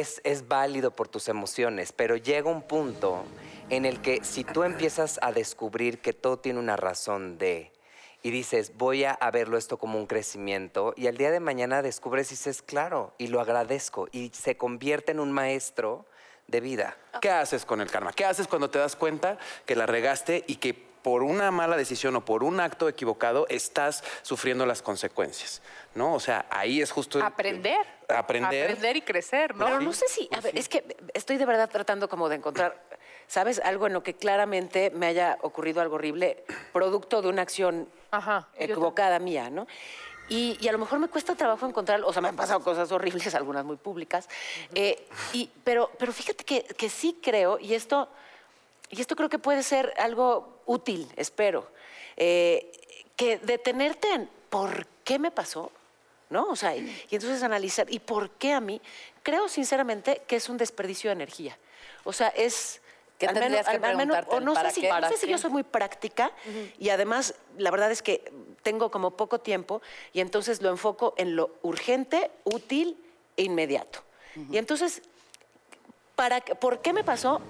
[0.00, 3.24] es, es válido por tus emociones, pero llega un punto
[3.70, 7.72] en el que si tú empiezas a descubrir que todo tiene una razón de,
[8.22, 12.28] y dices, voy a, verlo esto como un crecimiento, y al día de mañana descubres
[12.28, 16.06] y dices, claro, y lo agradezco, y se convierte en un maestro
[16.46, 16.96] de vida.
[17.20, 18.12] ¿Qué haces con el karma?
[18.12, 22.16] ¿Qué haces cuando te das cuenta que la regaste y que por una mala decisión
[22.16, 25.62] o por un acto equivocado estás sufriendo las consecuencias?
[25.94, 26.12] ¿No?
[26.14, 27.20] O sea, ahí es justo...
[27.20, 27.78] el- Aprender.
[28.08, 28.64] Aprender.
[28.64, 29.66] Aprender y crecer, ¿no?
[29.66, 32.82] Pero no sé si, a ver, es que estoy de verdad tratando como de encontrar,
[33.28, 33.60] ¿sabes?
[33.60, 36.42] Algo en lo que claramente me haya ocurrido algo horrible,
[36.72, 38.48] producto de una acción Ajá.
[38.56, 39.68] equivocada mía, ¿no?
[40.28, 42.90] Y, y a lo mejor me cuesta trabajo encontrar, o sea, me han pasado cosas
[42.90, 44.28] horribles, algunas muy públicas,
[44.74, 48.08] eh, y, pero, pero fíjate que, que sí creo, y esto,
[48.90, 51.68] y esto creo que puede ser algo útil, espero,
[52.16, 52.70] eh,
[53.16, 55.72] que detenerte en por qué me pasó,
[56.30, 56.44] ¿no?
[56.48, 58.80] O sea, y, y entonces analizar, ¿y por qué a mí?
[59.22, 61.56] Creo sinceramente que es un desperdicio de energía.
[62.04, 62.80] O sea, es...
[63.18, 66.32] ¿Qué al menos- que al- menos- o no sé si, yo soy muy práctica
[66.78, 68.30] y además la verdad es que
[68.62, 69.80] tengo como poco tiempo
[70.12, 73.02] y entonces lo enfoco en lo urgente, útil
[73.38, 74.02] e inmediato.
[74.50, 75.00] Y entonces,
[76.14, 77.40] ¿para, ¿por qué me pasó?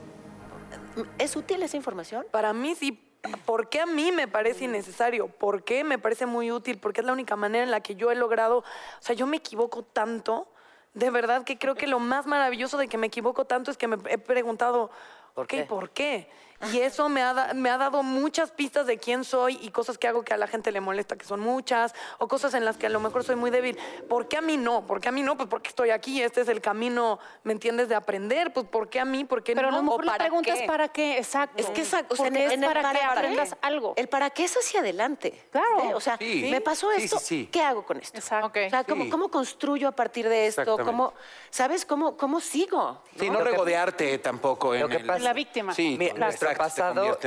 [1.19, 2.27] ¿Es útil esa información?
[2.31, 3.03] Para mí sí.
[3.45, 5.27] ¿Por qué a mí me parece innecesario?
[5.27, 6.79] ¿Por qué me parece muy útil?
[6.79, 8.65] Porque es la única manera en la que yo he logrado, o
[9.01, 10.47] sea, yo me equivoco tanto,
[10.95, 13.89] de verdad que creo que lo más maravilloso de que me equivoco tanto es que
[13.89, 14.91] me he preguntado,
[15.35, 15.57] ¿Por ¿por qué?
[15.57, 15.65] qué?
[15.65, 16.31] ¿Por qué?
[16.73, 19.99] Y eso me ha, da- me ha dado muchas pistas de quién soy y cosas
[19.99, 22.77] que hago que a la gente le molesta, que son muchas, o cosas en las
[22.77, 23.79] que a lo mejor soy muy débil.
[24.09, 24.87] ¿Por qué a mí no?
[24.87, 25.37] ¿Por qué a mí no?
[25.37, 27.89] Pues porque estoy aquí, este es el camino, ¿me entiendes?
[27.89, 28.53] De aprender.
[28.53, 29.25] Pues ¿por qué a mí?
[29.25, 29.77] ¿Por qué Pero no?
[29.79, 30.51] lo mejor ¿O la para qué?
[30.53, 31.63] es para qué, exacto.
[31.63, 33.93] Es que esa- o sea, en es el para, que para aprendas algo.
[33.97, 35.47] El para qué es hacia adelante.
[35.51, 35.91] Claro.
[35.91, 35.95] ¿eh?
[35.95, 36.49] O sea, Sí.
[36.51, 37.49] me pasó esto, sí, sí.
[37.53, 38.17] ¿qué hago con esto?
[38.19, 38.47] Exacto.
[38.67, 39.11] O sea, ¿cómo, Sí.
[39.11, 40.77] cómo construyo a partir de esto?
[40.79, 41.13] ¿Cómo,
[41.51, 43.03] ¿Sabes cómo, cómo sigo?
[43.19, 45.75] Sí, no regodearte tampoco en lo que el- pasa- La víctima.
[45.75, 45.99] Sí,
[46.47, 47.19] nuestro exacto, pasado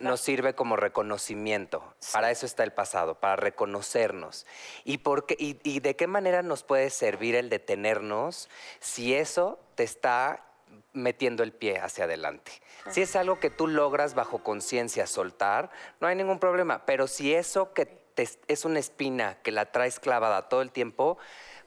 [0.00, 1.94] nos, sirve como reconocimiento.
[2.12, 4.46] Para eso está el pasado, para reconocernos.
[4.84, 8.48] ¿Y, por qué- y, y de qué manera nos puede servir el detenernos
[8.80, 10.44] si eso te está
[10.92, 12.52] metiendo el pie hacia adelante?
[12.90, 16.84] Si es algo que tú logras bajo conciencia soltar, no hay ningún problema.
[16.84, 21.16] Pero si eso que te- es una espina que la traes clavada todo el tiempo,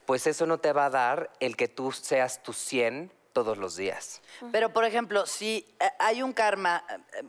[0.05, 3.75] pues eso no te va a dar el que tú seas tu 100 todos los
[3.75, 4.21] días.
[4.53, 7.23] Pero, por ejemplo, si eh, hay un karma, eh, eh,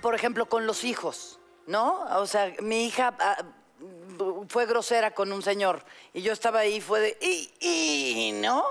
[0.00, 2.06] por ejemplo, con los hijos, ¿no?
[2.18, 3.44] O sea, mi hija ah,
[4.48, 5.84] fue grosera con un señor
[6.14, 8.64] y yo estaba ahí, fue de, y, y, ¿no?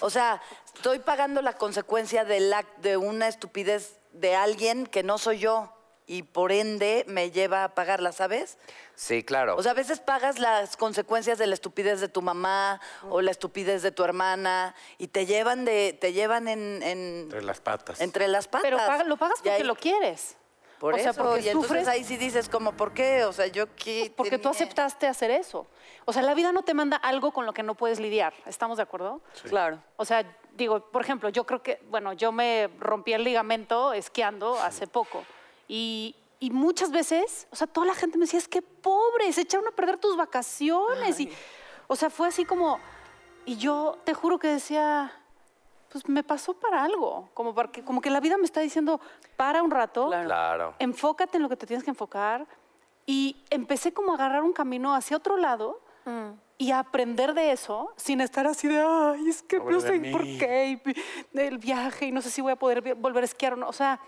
[0.00, 0.40] O sea,
[0.74, 5.70] estoy pagando la consecuencia del act- de una estupidez de alguien que no soy yo.
[6.12, 8.58] Y por ende me lleva a pagarla, ¿sabes?
[8.94, 9.56] Sí, claro.
[9.56, 13.30] O sea, a veces pagas las consecuencias de la estupidez de tu mamá o la
[13.30, 18.00] estupidez de tu hermana y te llevan de, te llevan en, en- Entre las patas.
[18.02, 18.62] entre las patas.
[18.62, 20.36] Pero paga- lo pagas Y porque ahí- lo quieres.
[20.78, 23.24] Por o sea, eso, porque y entonces sufres ahí sí dices como, ¿por qué?
[23.24, 24.50] O sea, yo qué porque tú tenía?
[24.50, 25.66] aceptaste hacer eso.
[26.04, 28.34] O sea, la vida no te manda algo con lo que no puedes lidiar.
[28.46, 29.20] ¿Estamos de acuerdo?
[29.48, 29.80] Claro.
[29.96, 30.24] O sea,
[30.56, 35.24] digo, por ejemplo, yo creo que, bueno, yo me rompí el ligamento esquiando hace poco.
[35.74, 39.40] Y, y muchas veces, o sea, toda la gente me decía, es que pobre, se
[39.40, 41.18] echaron a perder tus vacaciones.
[41.18, 41.30] Y,
[41.86, 42.78] o sea, fue así como,
[43.46, 45.10] y yo te juro que decía,
[45.90, 47.30] pues me pasó para algo.
[47.32, 49.00] Como, para que, como que la vida me está diciendo,
[49.36, 50.74] para un rato, Claro.
[50.78, 52.46] enfócate en lo que te tienes que enfocar.
[53.06, 55.80] Y empecé como a agarrar un camino hacia otro lado
[56.58, 59.98] y a aprender de eso sin estar así de, ay, es que Pobre no sé
[59.98, 60.10] mí".
[60.12, 60.80] por qué,
[61.34, 63.68] y el viaje y no sé si voy a poder volver a esquiar o no.
[63.68, 64.00] O sea,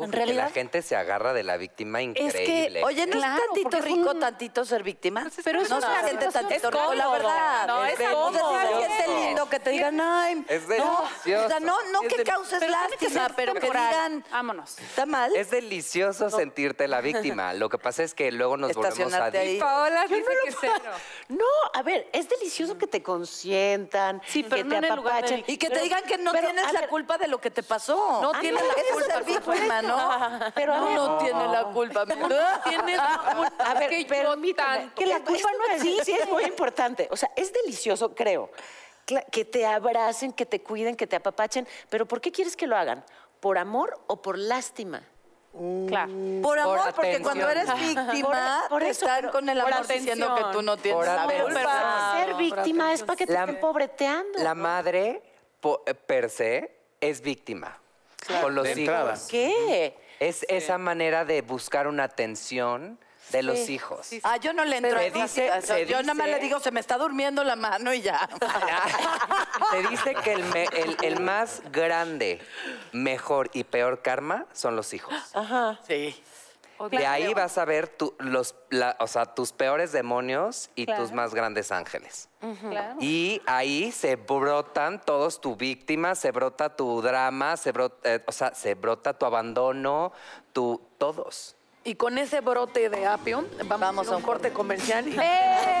[0.00, 0.44] Uf, en que realidad...
[0.44, 2.82] la gente se agarra de la víctima que, increíble.
[2.84, 5.26] Oye, ¿no Claro, es tantito es rico, un- tantito ser víctima?
[5.44, 7.66] Pero eso no es se una siente situación- tantito es rico, la verdad.
[7.66, 8.60] No, es sí cómodo.
[8.60, 11.48] se siente lindo que te digan, ay, Es no, o delicioso.
[11.48, 14.78] sea, no, no Es que causes que lástima, pero que digan, Vámonos.
[14.78, 15.34] está mal.
[15.36, 17.52] Es delicioso sentirte la víctima.
[17.54, 19.58] Lo que pasa es que luego nos volvemos Estacionarte ahí.
[19.58, 20.74] Paola dice que cero.
[21.28, 21.44] No,
[21.74, 25.44] a ver, es delicioso que te consientan, Sí, pero que no te apapachen.
[25.46, 28.20] Y que te digan que no tienes a la culpa de lo que te pasó.
[28.22, 29.20] No Ah, tienes no, la es culpa,
[29.96, 30.52] ser por víctima, ¿no?
[30.54, 32.00] Pero a ver, no tiene la culpa.
[33.58, 34.94] A ver, que yo permítame, tanto.
[34.94, 36.04] que la culpa no existe.
[36.04, 37.08] Sí, es muy importante.
[37.10, 38.50] O sea, es delicioso, creo,
[39.30, 41.66] que te abracen, que te cuiden, que te apapachen.
[41.88, 43.04] Pero ¿por qué quieres que lo hagan?
[43.40, 45.02] ¿Por amor o por lástima?
[45.88, 46.12] Claro.
[46.42, 47.22] Por amor, Por porque atención.
[47.24, 50.62] cuando eres víctima, Por- por te eso, están pero- con el amor diciendo que tú
[50.62, 51.44] no tienes Por la culpa.
[51.54, 54.38] Pero Ah, ser víctima es para que te La- estén pobreteando.
[54.38, 55.20] La madre,
[55.60, 57.76] po- per se, es víctima.
[58.40, 58.78] Con los De hijos.
[58.80, 59.18] entrada.
[59.28, 59.96] ¿Qué?
[60.20, 62.98] Es esa manera de buscar una atención
[63.30, 64.08] de los hijos.
[64.24, 66.70] Ah, yo no le entro esas dice- se Yo nada más dice- le digo, se
[66.72, 68.28] me está durmiendo la mano y ya.
[69.70, 72.40] Se dice que el, me- el- el más grande,
[72.92, 75.14] mejor y peor karma son los hijos.
[75.86, 76.20] Sí.
[76.88, 81.12] De ahí vas a ver tu- los, la- o sea, tus peores demonios y tus
[81.12, 82.28] más grandes ángeles.
[82.68, 82.96] Claro.
[83.00, 88.32] Y ahí se brotan todos tu víctima, se brota tu drama, se brota, eh, o
[88.32, 90.12] sea, se brota tu abandono,
[90.52, 91.56] tu todos.
[91.82, 95.80] Y con ese brote de apio, vamos, Vamos a a un corte comercial y ¡Eh!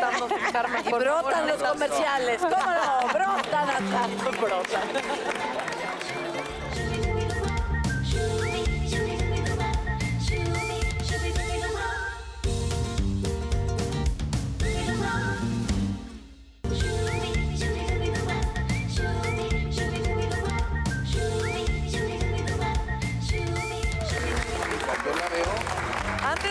[0.80, 0.98] Y favor.
[0.98, 2.40] brotan los comerciales.
[2.40, 3.08] ¿Cómo no?
[3.12, 4.30] Brotan hasta.
[4.40, 5.59] Brotan.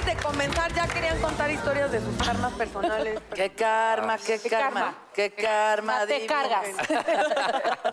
[0.09, 3.19] De comenzar, ya querían contar historias de sus karmas personales.
[3.35, 6.05] Qué karma, qué karma, qué karma.
[6.07, 6.33] Te divino.
[6.33, 6.67] cargas.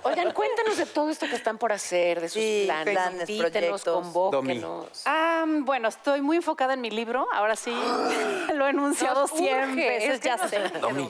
[0.04, 3.82] Oigan, cuéntanos de todo esto que están por hacer, de sus Sí, planes, planes, proyectos.
[3.84, 5.02] convóquenos.
[5.04, 7.28] Ah, bueno, estoy muy enfocada en mi libro.
[7.34, 7.70] Ahora sí,
[8.54, 10.60] lo he enunciado Nos 100 urge, veces, es que ya sé.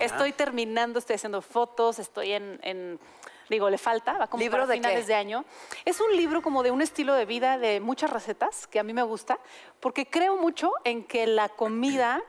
[0.00, 2.59] Estoy terminando, estoy haciendo fotos, estoy en...
[2.62, 2.98] en-
[3.49, 5.07] Digo, le falta, va como ¿Libro para de finales qué?
[5.07, 5.44] de año.
[5.84, 8.92] Es un libro como de un estilo de vida de muchas recetas que a mí
[8.92, 9.38] me gusta,
[9.80, 12.22] porque creo mucho en que la comida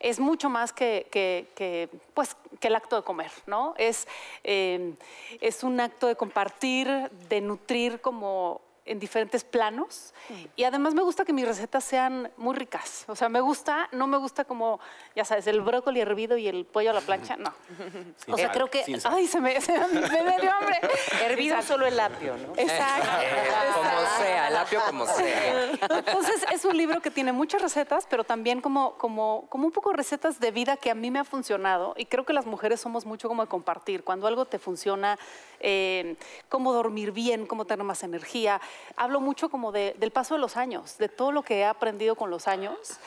[0.00, 3.74] es mucho más que, que- que, pues, que el acto de comer, ¿no?
[3.78, 4.06] Es,
[4.44, 4.94] eh,
[5.40, 6.88] es un acto de compartir,
[7.28, 10.14] de nutrir como en diferentes planos.
[10.56, 13.04] Y además me gusta que mis recetas sean muy ricas.
[13.06, 14.80] O sea, me gusta, no me gusta como,
[15.14, 17.52] ya sabes, el brócoli hervido y el pollo a la plancha, no.
[18.24, 20.80] Sin o sea, sal, creo que, ay, se me, se me, me dio hambre.
[21.22, 22.52] Hervido solo el apio, ¿no?
[22.56, 23.08] Exacto.
[23.22, 25.70] Eh, como sea, el apio como sea.
[25.72, 29.92] Entonces es un libro que tiene muchas recetas, pero también como, como, como un poco
[29.92, 31.94] recetas de vida que a mí me ha funcionado.
[31.96, 34.04] Y creo que las mujeres somos mucho como de compartir.
[34.04, 35.18] Cuando algo te funciona,
[35.60, 36.16] eh,
[36.48, 38.60] cómo dormir bien, cómo tener más energía.
[38.96, 42.14] Hablo mucho como de- del paso de los años, de todo lo que he aprendido
[42.16, 42.98] con los años.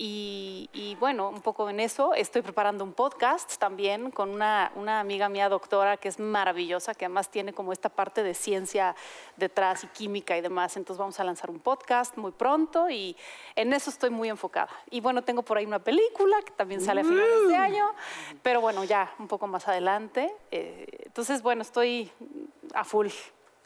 [0.00, 2.14] Y, y bueno, un poco en eso.
[2.14, 7.06] Estoy preparando un podcast también con una, una amiga mía, doctora, que es maravillosa, que
[7.06, 8.94] además tiene como esta parte de ciencia
[9.36, 10.76] detrás y química y demás.
[10.76, 13.16] Entonces vamos a lanzar un podcast muy pronto y
[13.56, 14.70] en eso estoy muy enfocada.
[14.88, 17.90] Y bueno, tengo por ahí una película que también sale a finales de año,
[18.40, 20.32] pero bueno, ya un poco más adelante.
[20.52, 22.08] Eh, entonces, bueno, estoy
[22.72, 23.08] a full.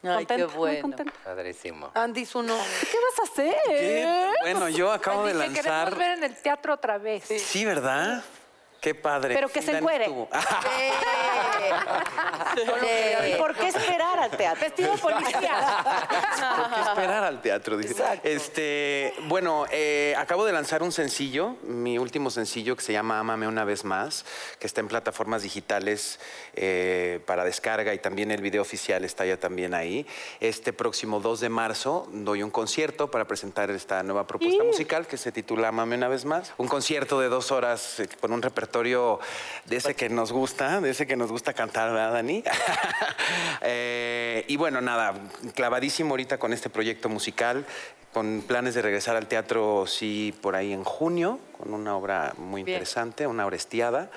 [0.05, 0.83] Ay, qué muy bueno.
[0.83, 1.13] contenta.
[1.25, 1.91] Padrísimo.
[1.95, 2.57] Andy Zuno.
[2.81, 3.55] ¿Qué vas a hacer?
[3.67, 4.29] ¿Qué?
[4.43, 5.63] Bueno, yo acabo de lanzar.
[5.63, 7.23] queremos ver en el teatro otra vez.
[7.25, 8.25] Sí, ¿verdad?
[8.81, 9.33] Qué padre.
[9.35, 10.07] Pero que se encuere.
[10.07, 10.13] Sí.
[13.31, 14.61] ¿Y por qué esperar al teatro?
[14.61, 15.85] Vestido policía.
[16.57, 17.77] ¿Por qué esperar al teatro?
[17.77, 18.03] Dice.
[18.23, 23.49] Este, bueno, eh, acabo de lanzar un sencillo, mi último sencillo que se llama Ámame
[23.49, 24.25] una vez más,
[24.59, 26.21] que está en plataformas digitales
[26.55, 30.07] eh, para descarga y también el video oficial está ya también ahí.
[30.41, 35.17] Este próximo 2 de marzo doy un concierto para presentar esta nueva propuesta musical que
[35.17, 36.53] se titula Ámame una vez más.
[36.59, 39.19] Un concierto de dos horas eh, con un repertorio
[39.67, 42.45] de ese que nos gusta, de ese que nos gusta cantar, ¿verdad, Dani?
[43.65, 44.12] Eh,
[44.49, 45.15] y bueno, nada,
[45.55, 47.67] clavadísimo ahorita con este proyecto musical,
[48.13, 52.61] con planes de regresar al teatro, sí, por ahí en junio, con una obra muy
[52.61, 54.11] interesante, una obra estiada.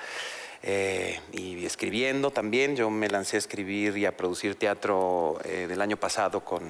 [0.62, 5.80] Eh, y escribiendo también, yo me lancé a escribir y a producir teatro eh, del
[5.80, 6.62] año pasado con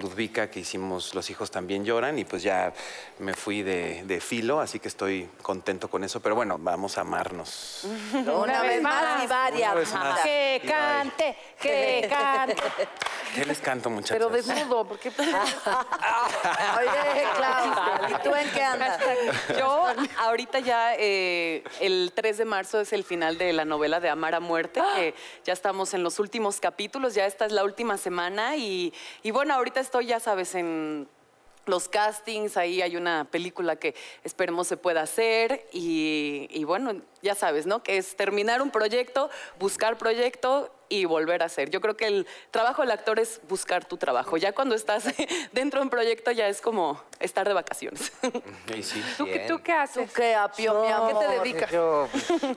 [0.00, 2.72] Ludvika, que hicimos Los hijos también lloran, y pues ya
[3.18, 7.02] me fui de, de filo, así que estoy contento con eso, pero bueno, vamos a
[7.02, 7.86] amarnos.
[8.12, 9.92] Una, vez más y varias.
[9.92, 10.20] Más.
[10.20, 12.56] Que cante, que cante.
[13.34, 14.16] ¿Qué les canto, muchachos?
[14.16, 15.20] Pero desnudo, porque Oye,
[17.36, 19.00] Clau, ¿y tú en qué andas?
[19.58, 19.86] Yo
[20.18, 24.34] ahorita ya eh, el 3 de marzo es el final de la novela de Amar
[24.34, 25.14] a Muerte, que
[25.44, 28.92] ya estamos en los últimos capítulos, ya esta es la última semana y,
[29.22, 31.08] y bueno, ahorita estoy, ya sabes, en
[31.66, 37.34] los castings, ahí hay una película que esperemos se pueda hacer y, y bueno, ya
[37.34, 37.82] sabes, ¿no?
[37.82, 40.70] Que es terminar un proyecto, buscar proyecto
[41.00, 41.70] y volver a hacer.
[41.70, 44.36] Yo creo que el trabajo del actor es buscar tu trabajo.
[44.36, 45.04] Ya cuando estás
[45.52, 48.12] dentro de un proyecto ya es como estar de vacaciones.
[48.72, 49.04] Sí, sí.
[49.16, 50.12] ¿Tú, qué- ¿Tú qué haces?
[50.12, 51.18] ¿Qué, Apio, mi amor?
[51.20, 51.70] ¿Qué te dedicas?
[51.70, 52.08] Yo,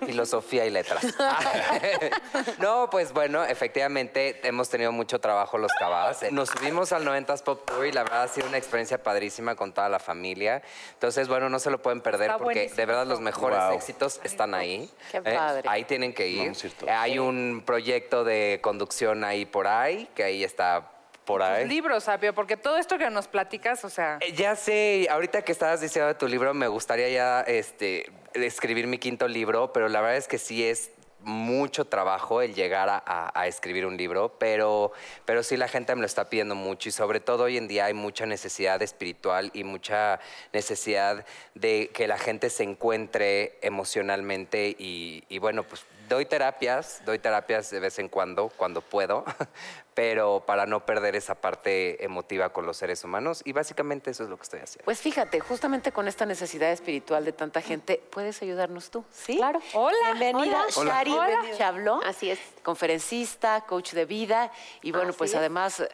[0.05, 1.03] filosofía y letras.
[2.59, 6.23] no, pues bueno, efectivamente hemos tenido mucho trabajo los cabas.
[6.31, 9.73] Nos subimos al 90s Pop Tour y la verdad ha sido una experiencia padrísima con
[9.73, 10.61] toda la familia.
[10.93, 13.71] Entonces, bueno, no se lo pueden perder Está porque buenísimo de verdad los mejores Wow.
[13.73, 14.89] éxitos están ahí.
[15.11, 15.21] Qué ¿eh?
[15.35, 15.69] padre.
[15.69, 16.51] Ahí tienen que ir.
[16.85, 20.91] Eh, Hay un proyecto de conducción ahí por ahí, que ahí está
[21.25, 21.67] por ahí.
[21.67, 25.51] Libros, Sapio, porque todo esto que nos platicas, o sea, Eh, Ya sé, ahorita que
[25.51, 29.99] estabas diciendo de tu libro, me gustaría ya este, escribir mi quinto libro, pero la
[30.01, 34.37] verdad es que sí es mucho trabajo el llegar a, a- a escribir un libro,
[34.39, 34.93] pero,
[35.25, 37.85] pero sí la gente me lo está pidiendo mucho y sobre todo hoy en día
[37.85, 40.21] hay mucha necesidad espiritual y mucha
[40.53, 41.25] necesidad
[41.55, 47.69] de que la gente se encuentre emocionalmente y, y bueno, pues doy terapias, doy terapias
[47.69, 49.25] de vez en cuando, cuando puedo,
[49.93, 54.29] pero para no perder esa parte emotiva con los seres humanos y básicamente eso es
[54.29, 54.85] lo que estoy haciendo.
[54.85, 59.37] Pues fíjate, justamente con esta necesidad espiritual de tanta gente, puedes ayudarnos tú, ¿sí?
[59.37, 59.59] Claro.
[59.73, 60.13] Hola.
[60.13, 60.91] Bienvenida, Hola.
[60.91, 61.41] Shari Hola.
[61.57, 61.99] Chabló.
[62.05, 62.39] Así es.
[62.63, 64.51] Conferencista, coach de vida
[64.81, 65.37] y bueno, Así pues es.
[65.37, 65.89] además eh,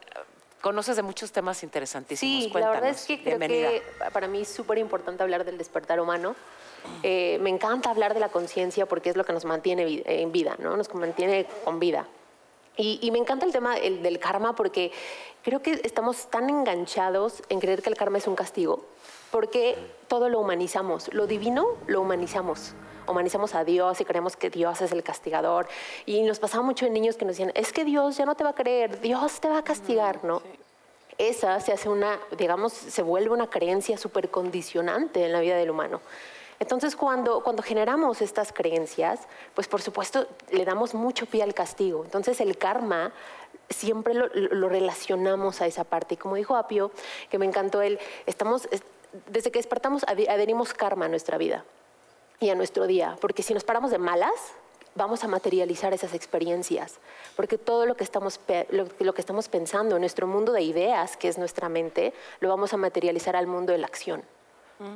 [0.61, 2.43] conoces de muchos temas interesantísimos.
[2.43, 3.69] Sí, la verdad es que creo Bienvenida.
[3.69, 6.35] que para mí es súper importante hablar del despertar humano.
[7.01, 10.55] Eh, me encanta hablar de la conciencia porque es lo que nos mantiene en vida,
[10.59, 10.77] ¿no?
[10.77, 12.07] Nos mantiene con vida.
[12.75, 14.91] Y, y me encanta el tema el del karma porque
[15.43, 18.83] creo que estamos tan enganchados en creer que el karma es un castigo,
[19.31, 19.77] porque
[20.07, 22.73] todo lo humanizamos, lo divino lo humanizamos.
[23.05, 25.67] Humanizamos a Dios y creemos que Dios es el castigador.
[26.05, 28.45] Y nos pasaba mucho en niños que nos decían, es que Dios ya no te
[28.45, 30.41] va a creer, Dios te va a castigar, ¿no?
[31.17, 35.69] esa se hace una, digamos, se vuelve una creencia súper condicionante en la vida del
[35.69, 36.01] humano.
[36.63, 39.19] Entonces, cuando, cuando generamos estas creencias,
[39.53, 42.03] pues por supuesto le damos mucho pie al castigo.
[42.03, 43.13] Entonces, el karma
[43.69, 46.15] siempre lo, lo relacionamos a esa parte.
[46.15, 46.91] Y como dijo Apio,
[47.29, 48.83] que me encantó él, estamos, es-
[49.27, 51.63] desde que despertamos adherimos karma a nuestra vida
[52.39, 54.31] y a nuestro día, porque si nos paramos de malas,
[54.95, 56.95] vamos a materializar esas experiencias,
[57.35, 58.39] porque todo lo que estamos
[58.69, 62.49] lo, lo que estamos pensando en nuestro mundo de ideas, que es nuestra mente, lo
[62.49, 64.23] vamos a materializar al mundo de la acción,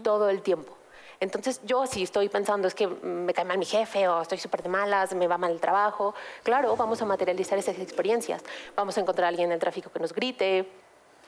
[0.04, 0.74] todo el tiempo.
[1.20, 4.62] Entonces, yo si estoy pensando es que me cae mal mi jefe o estoy súper
[4.62, 6.14] de malas, me va mal el trabajo,
[6.44, 8.44] claro, vamos a materializar esas experiencias.
[8.76, 10.68] Vamos a encontrar a alguien en el tráfico que nos grite,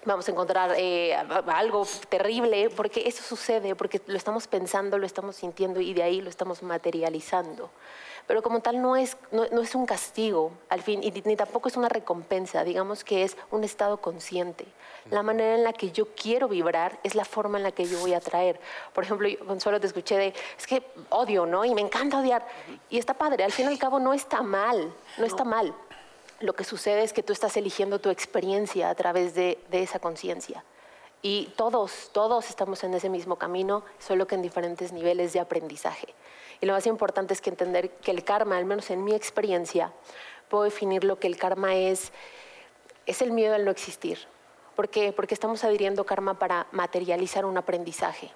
[0.06, 5.36] vamos a encontrar eh, algo terrible, porque eso sucede, porque lo estamos pensando, lo estamos
[5.36, 7.72] sintiendo y de ahí lo estamos materializando.
[8.30, 11.68] Pero como tal no es, no, no es un castigo, al fin, y ni, tampoco
[11.68, 14.68] es una recompensa, digamos que es un estado consciente.
[15.10, 17.98] La manera en la que yo quiero vibrar es la forma en la que yo
[17.98, 18.60] voy a traer.
[18.94, 21.66] Por ejemplo, yo, Consuelo, te escuché de, es que odio, ¿no?
[21.66, 22.46] Y me encanta odiar.
[22.92, 25.74] Y está padre, al fin y al cabo no está mal, no está mal.
[26.40, 29.98] Lo que sucede es que tú estás eligiendo tu experiencia a través de, de esa
[29.98, 30.64] conciencia.
[31.24, 36.14] Y todos, todos estamos en ese mismo camino, solo que en diferentes niveles de aprendizaje.
[36.62, 39.94] Y lo más importante es que entender que el karma, al menos en mi experiencia,
[40.50, 42.12] puedo definir lo que el karma es,
[43.06, 44.20] es el miedo al no existir.
[44.76, 44.90] ¿Por?
[45.14, 48.32] Porque estamos adhiriendo karma para materializar un aprendizaje,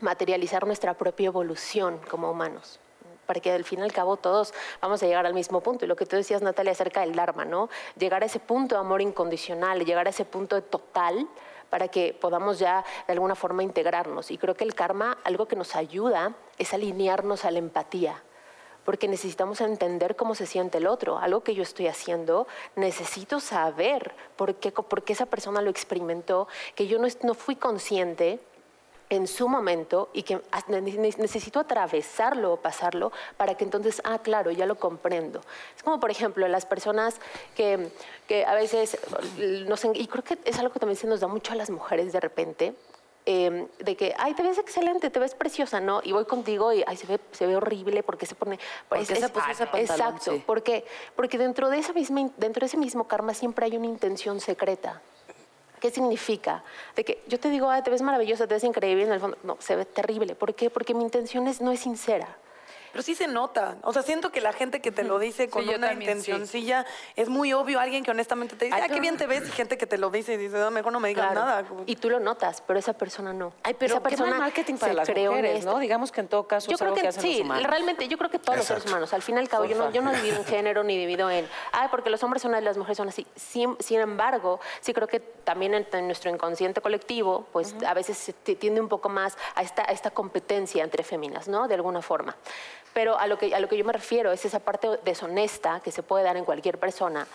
[0.00, 2.80] materializar nuestra propia evolución como humanos.
[3.26, 4.52] para que al fin y al cabo todos
[4.82, 5.84] vamos a llegar al mismo punto.
[5.84, 7.70] Y lo que tú decías, Natalia, acerca del Dharma, ¿no?
[7.96, 11.26] Llegar a ese punto de amor incondicional, llegar a ese punto de total
[11.70, 14.30] para que podamos ya de alguna forma integrarnos.
[14.30, 18.22] Y creo que el karma, algo que nos ayuda es alinearnos a la empatía
[18.84, 21.18] porque necesitamos entender cómo se siente el otro.
[21.18, 22.46] Algo que yo estoy haciendo,
[22.76, 27.56] necesito saber por qué, por qué esa persona lo experimentó, que yo no, no fui
[27.56, 28.40] consciente
[29.14, 34.66] en su momento y que necesito atravesarlo o pasarlo para que entonces, ah, claro, ya
[34.66, 35.40] lo comprendo.
[35.76, 37.20] Es como, por ejemplo, las personas
[37.54, 37.90] que,
[38.28, 38.98] que a veces,
[39.66, 42.12] nos, y creo que es algo que también se nos da mucho a las mujeres
[42.12, 42.74] de repente,
[43.26, 46.02] eh, de que, ay, te ves excelente, te ves preciosa, ¿no?
[46.04, 48.58] Y voy contigo y, ay, se ve, se ve horrible porque se pone...
[48.88, 49.80] ¿Por qué se puso ese pantalón?
[49.80, 50.42] Exacto, Sí.
[50.44, 50.84] ¿por qué?
[51.16, 55.00] Porque dentro de, esa misma, dentro de ese mismo karma siempre hay una intención secreta.
[55.84, 56.64] ¿Qué significa?
[56.96, 59.36] De que yo te digo, "Ay, te ves maravillosa, te ves increíble, en el fondo,
[59.42, 60.34] no, se ve terrible.
[60.34, 60.70] ¿Por qué?
[60.70, 62.38] Porque mi intención es- no es sincera.
[62.94, 63.74] Pero sí se nota.
[63.82, 66.86] O sea, siento que la gente que te lo dice con Sí, una también, intencioncilla
[67.16, 67.80] es muy obvio.
[67.80, 69.48] Alguien que honestamente te dice, ah, qué bien te ves.
[69.48, 71.40] Y gente que te lo dice y dice, no, mejor no me digas Claro.
[71.44, 71.64] nada.
[71.64, 73.52] Como- Y tú lo notas, pero esa persona no.
[73.64, 75.64] Ay, pero esa qué persona mal marketing para se las creó mujeres.
[75.64, 75.80] ¿no?
[75.80, 77.66] Digamos que en todo caso Yo es creo algo que, que hacen sí, los humanos.
[77.68, 79.12] realmente yo creo que todos los seres humanos.
[79.12, 81.48] Al fin y al cabo, yo no, yo no divido en género ni divido en,
[81.72, 83.26] ay, porque los hombres son así, las mujeres son así.
[83.34, 88.16] Sin, sin embargo, sí creo que también en, en nuestro inconsciente colectivo, pues a veces
[88.16, 91.66] se tiende un poco más a esta, a esta competencia entre féminas, ¿no?
[91.66, 92.36] De alguna forma.
[92.94, 95.90] Pero a lo, que, a lo que yo me refiero es esa parte deshonesta que
[95.90, 97.26] se puede dar en cualquier persona.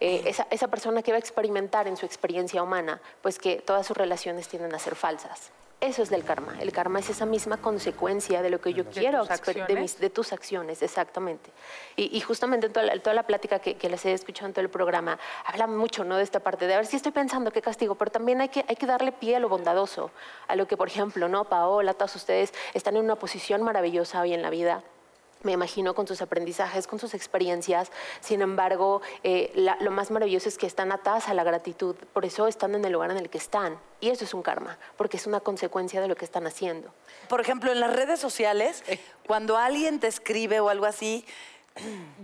[0.00, 3.86] Eh, esa, esa persona que va a experimentar en su experiencia humana, pues que todas
[3.86, 5.50] sus relaciones tienden a ser falsas.
[5.80, 6.56] Eso es del karma.
[6.60, 10.08] El karma es esa misma consecuencia de lo que yo quiero, tus de, mis- de
[10.08, 11.50] tus acciones, exactamente.
[11.94, 14.54] Y, y justamente en toda la, toda la plática que, que les he escuchado en
[14.54, 16.16] todo el programa, habla mucho ¿no?
[16.16, 18.64] de esta parte, de a ver si estoy pensando qué castigo, pero también hay que,
[18.66, 20.10] hay que darle pie a lo bondadoso,
[20.48, 21.44] a lo que, por ejemplo, ¿no?
[21.44, 24.82] Paola, todos ustedes están en una posición maravillosa hoy en la vida
[25.44, 27.92] me imagino, con sus aprendizajes, con sus experiencias.
[28.20, 31.94] Sin embargo, eh, la- lo más maravilloso es que están atadas a la gratitud.
[32.12, 33.78] Por eso están en el lugar en el que están.
[34.00, 36.92] Y eso es un karma, porque es una consecuencia de lo que están haciendo.
[37.28, 38.82] Por ejemplo, en las redes sociales,
[39.26, 41.24] cuando alguien te escribe o algo así,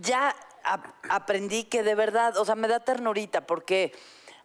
[0.00, 3.92] ya ap- aprendí que de verdad, o sea, me da ternurita porque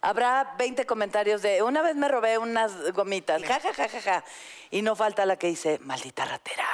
[0.06, 4.24] habrá 20 comentarios de una vez me robé unas gomitas, ja, ja, ja, ja, ja.
[4.72, 6.68] Y no falta la que dice, maldita ratera.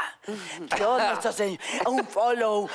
[0.77, 2.69] Yo no estoy haciendo un follow.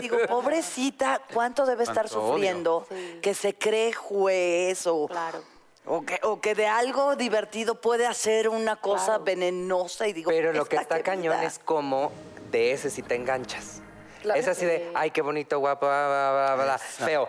[0.00, 2.32] Digo, pobrecita, ¿cuánto debe estar Cuánto odio.
[2.34, 2.86] sufriendo
[3.22, 5.06] que se cree juez o...
[5.08, 5.42] Claro.
[5.86, 9.24] O que, o que de algo divertido puede hacer una cosa Claro.
[9.24, 10.30] venenosa y digo.
[10.30, 12.12] Pero lo que está cañón es como
[12.50, 13.80] de ese si te enganchas.
[14.22, 14.38] Claro.
[14.38, 17.28] Es así de, ay, qué bonito, guapo, bla, bla, bla, bla, bla, feo.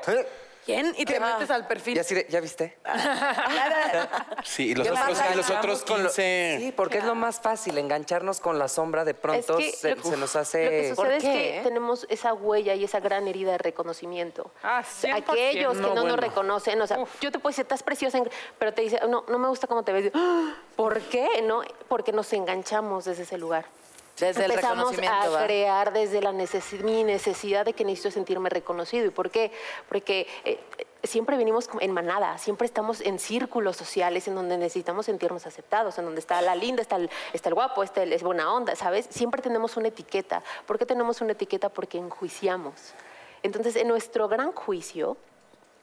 [0.73, 0.93] ¿Quién?
[0.97, 1.97] Y te metes al perfil.
[1.97, 2.77] Y así de, ¿ya viste?
[4.43, 5.33] Sí, y los ¿Qué otros, pasa?
[5.33, 6.57] y los otros Enganchamos con lo- 15.
[6.59, 9.95] Sí, porque es lo más fácil, engancharnos con la sombra de pronto Es que se,
[9.95, 10.95] nos Lo que hace...
[10.95, 14.51] sucede es qué, que tenemos esa huella y esa gran herida de reconocimiento.
[14.63, 15.13] Ah, 100%.
[15.17, 18.19] Aquellos que no, No, nos reconocen, o sea, yo te puedo decir, estás preciosa,
[18.57, 20.11] pero te dice, no, no me gusta cómo te ves.
[20.13, 20.55] ¡Ah!
[20.75, 21.41] ¿Por qué?
[21.43, 23.65] No, porque nos enganchamos desde ese lugar.
[24.19, 25.45] Desde el Empezamos reconocimiento, a ¿va?
[25.45, 29.05] crear desde la necesi- mi necesidad de que necesito sentirme reconocido.
[29.05, 29.51] ¿Y por qué?
[29.87, 30.59] Porque eh,
[31.03, 36.05] siempre venimos en manada, siempre estamos en círculos sociales en donde necesitamos sentirnos aceptados, en
[36.05, 39.07] donde está la linda, está el, está el guapo, está el, es buena onda, ¿sabes?
[39.09, 40.43] Siempre tenemos una etiqueta.
[40.67, 41.69] ¿Por qué tenemos una etiqueta?
[41.69, 42.93] Porque enjuiciamos.
[43.41, 45.17] Entonces, en nuestro gran juicio,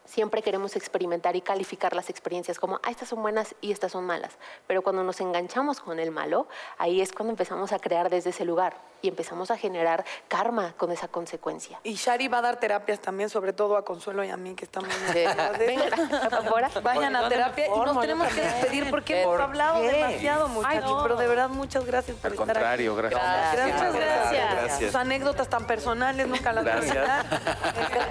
[0.09, 4.05] siempre queremos experimentar y calificar las experiencias como, ah, estas son buenas y estas son
[4.05, 4.39] malas.
[4.67, 6.49] Pero cuando nos enganchamos con el malo,
[6.79, 10.91] ahí es cuando empezamos a crear desde ese lugar y empezamos a generar karma con
[10.91, 11.79] esa consecuencia.
[11.85, 14.65] Y Shari va a dar terapias también, sobre todo a Consuelo y a mí, que
[14.65, 14.89] estamos...
[15.59, 15.85] Venga,
[16.33, 16.71] afuera.
[16.83, 21.03] Vayan a terapia y nos tenemos que despedir porque hemos hablado demasiado, muchachos.
[21.03, 23.03] Pero de verdad, muchas gracias por Al estar contrario, aquí.
[23.03, 23.75] gracias.
[23.75, 24.53] Muchas gracias.
[24.53, 24.93] Gracias.
[24.93, 27.27] Sus anécdotas tan personales nunca las voy a olvidar.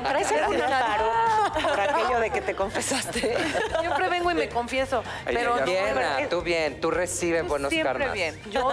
[0.08, 1.12] ¿Traes algún Gracias, amparo
[1.54, 3.38] por aquello de que te confesaste?
[3.80, 5.04] Siempre vengo y me confieso.
[5.26, 8.14] Pero ay, no, Bien, pero- ah, tú bien, tú recibes buenos Siempre karmas.
[8.14, 8.40] bien.
[8.50, 8.70] yo,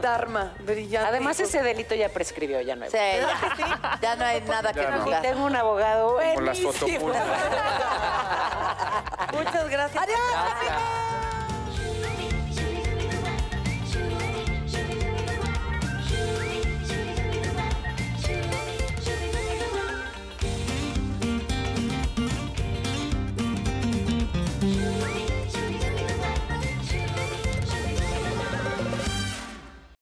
[0.00, 1.08] Dharma, brillante.
[1.08, 2.90] Además, ese delito ya prescribió, ya no hay.
[2.90, 5.02] Sí, ya, ya no hay nada que Ya no.
[5.02, 5.22] juzgar.
[5.22, 6.20] Tengo un abogado.
[6.20, 6.72] Las buenísimo.
[6.72, 7.22] fotopuras.
[9.32, 10.02] Muchas gracias.
[10.02, 11.23] ¡Adiós!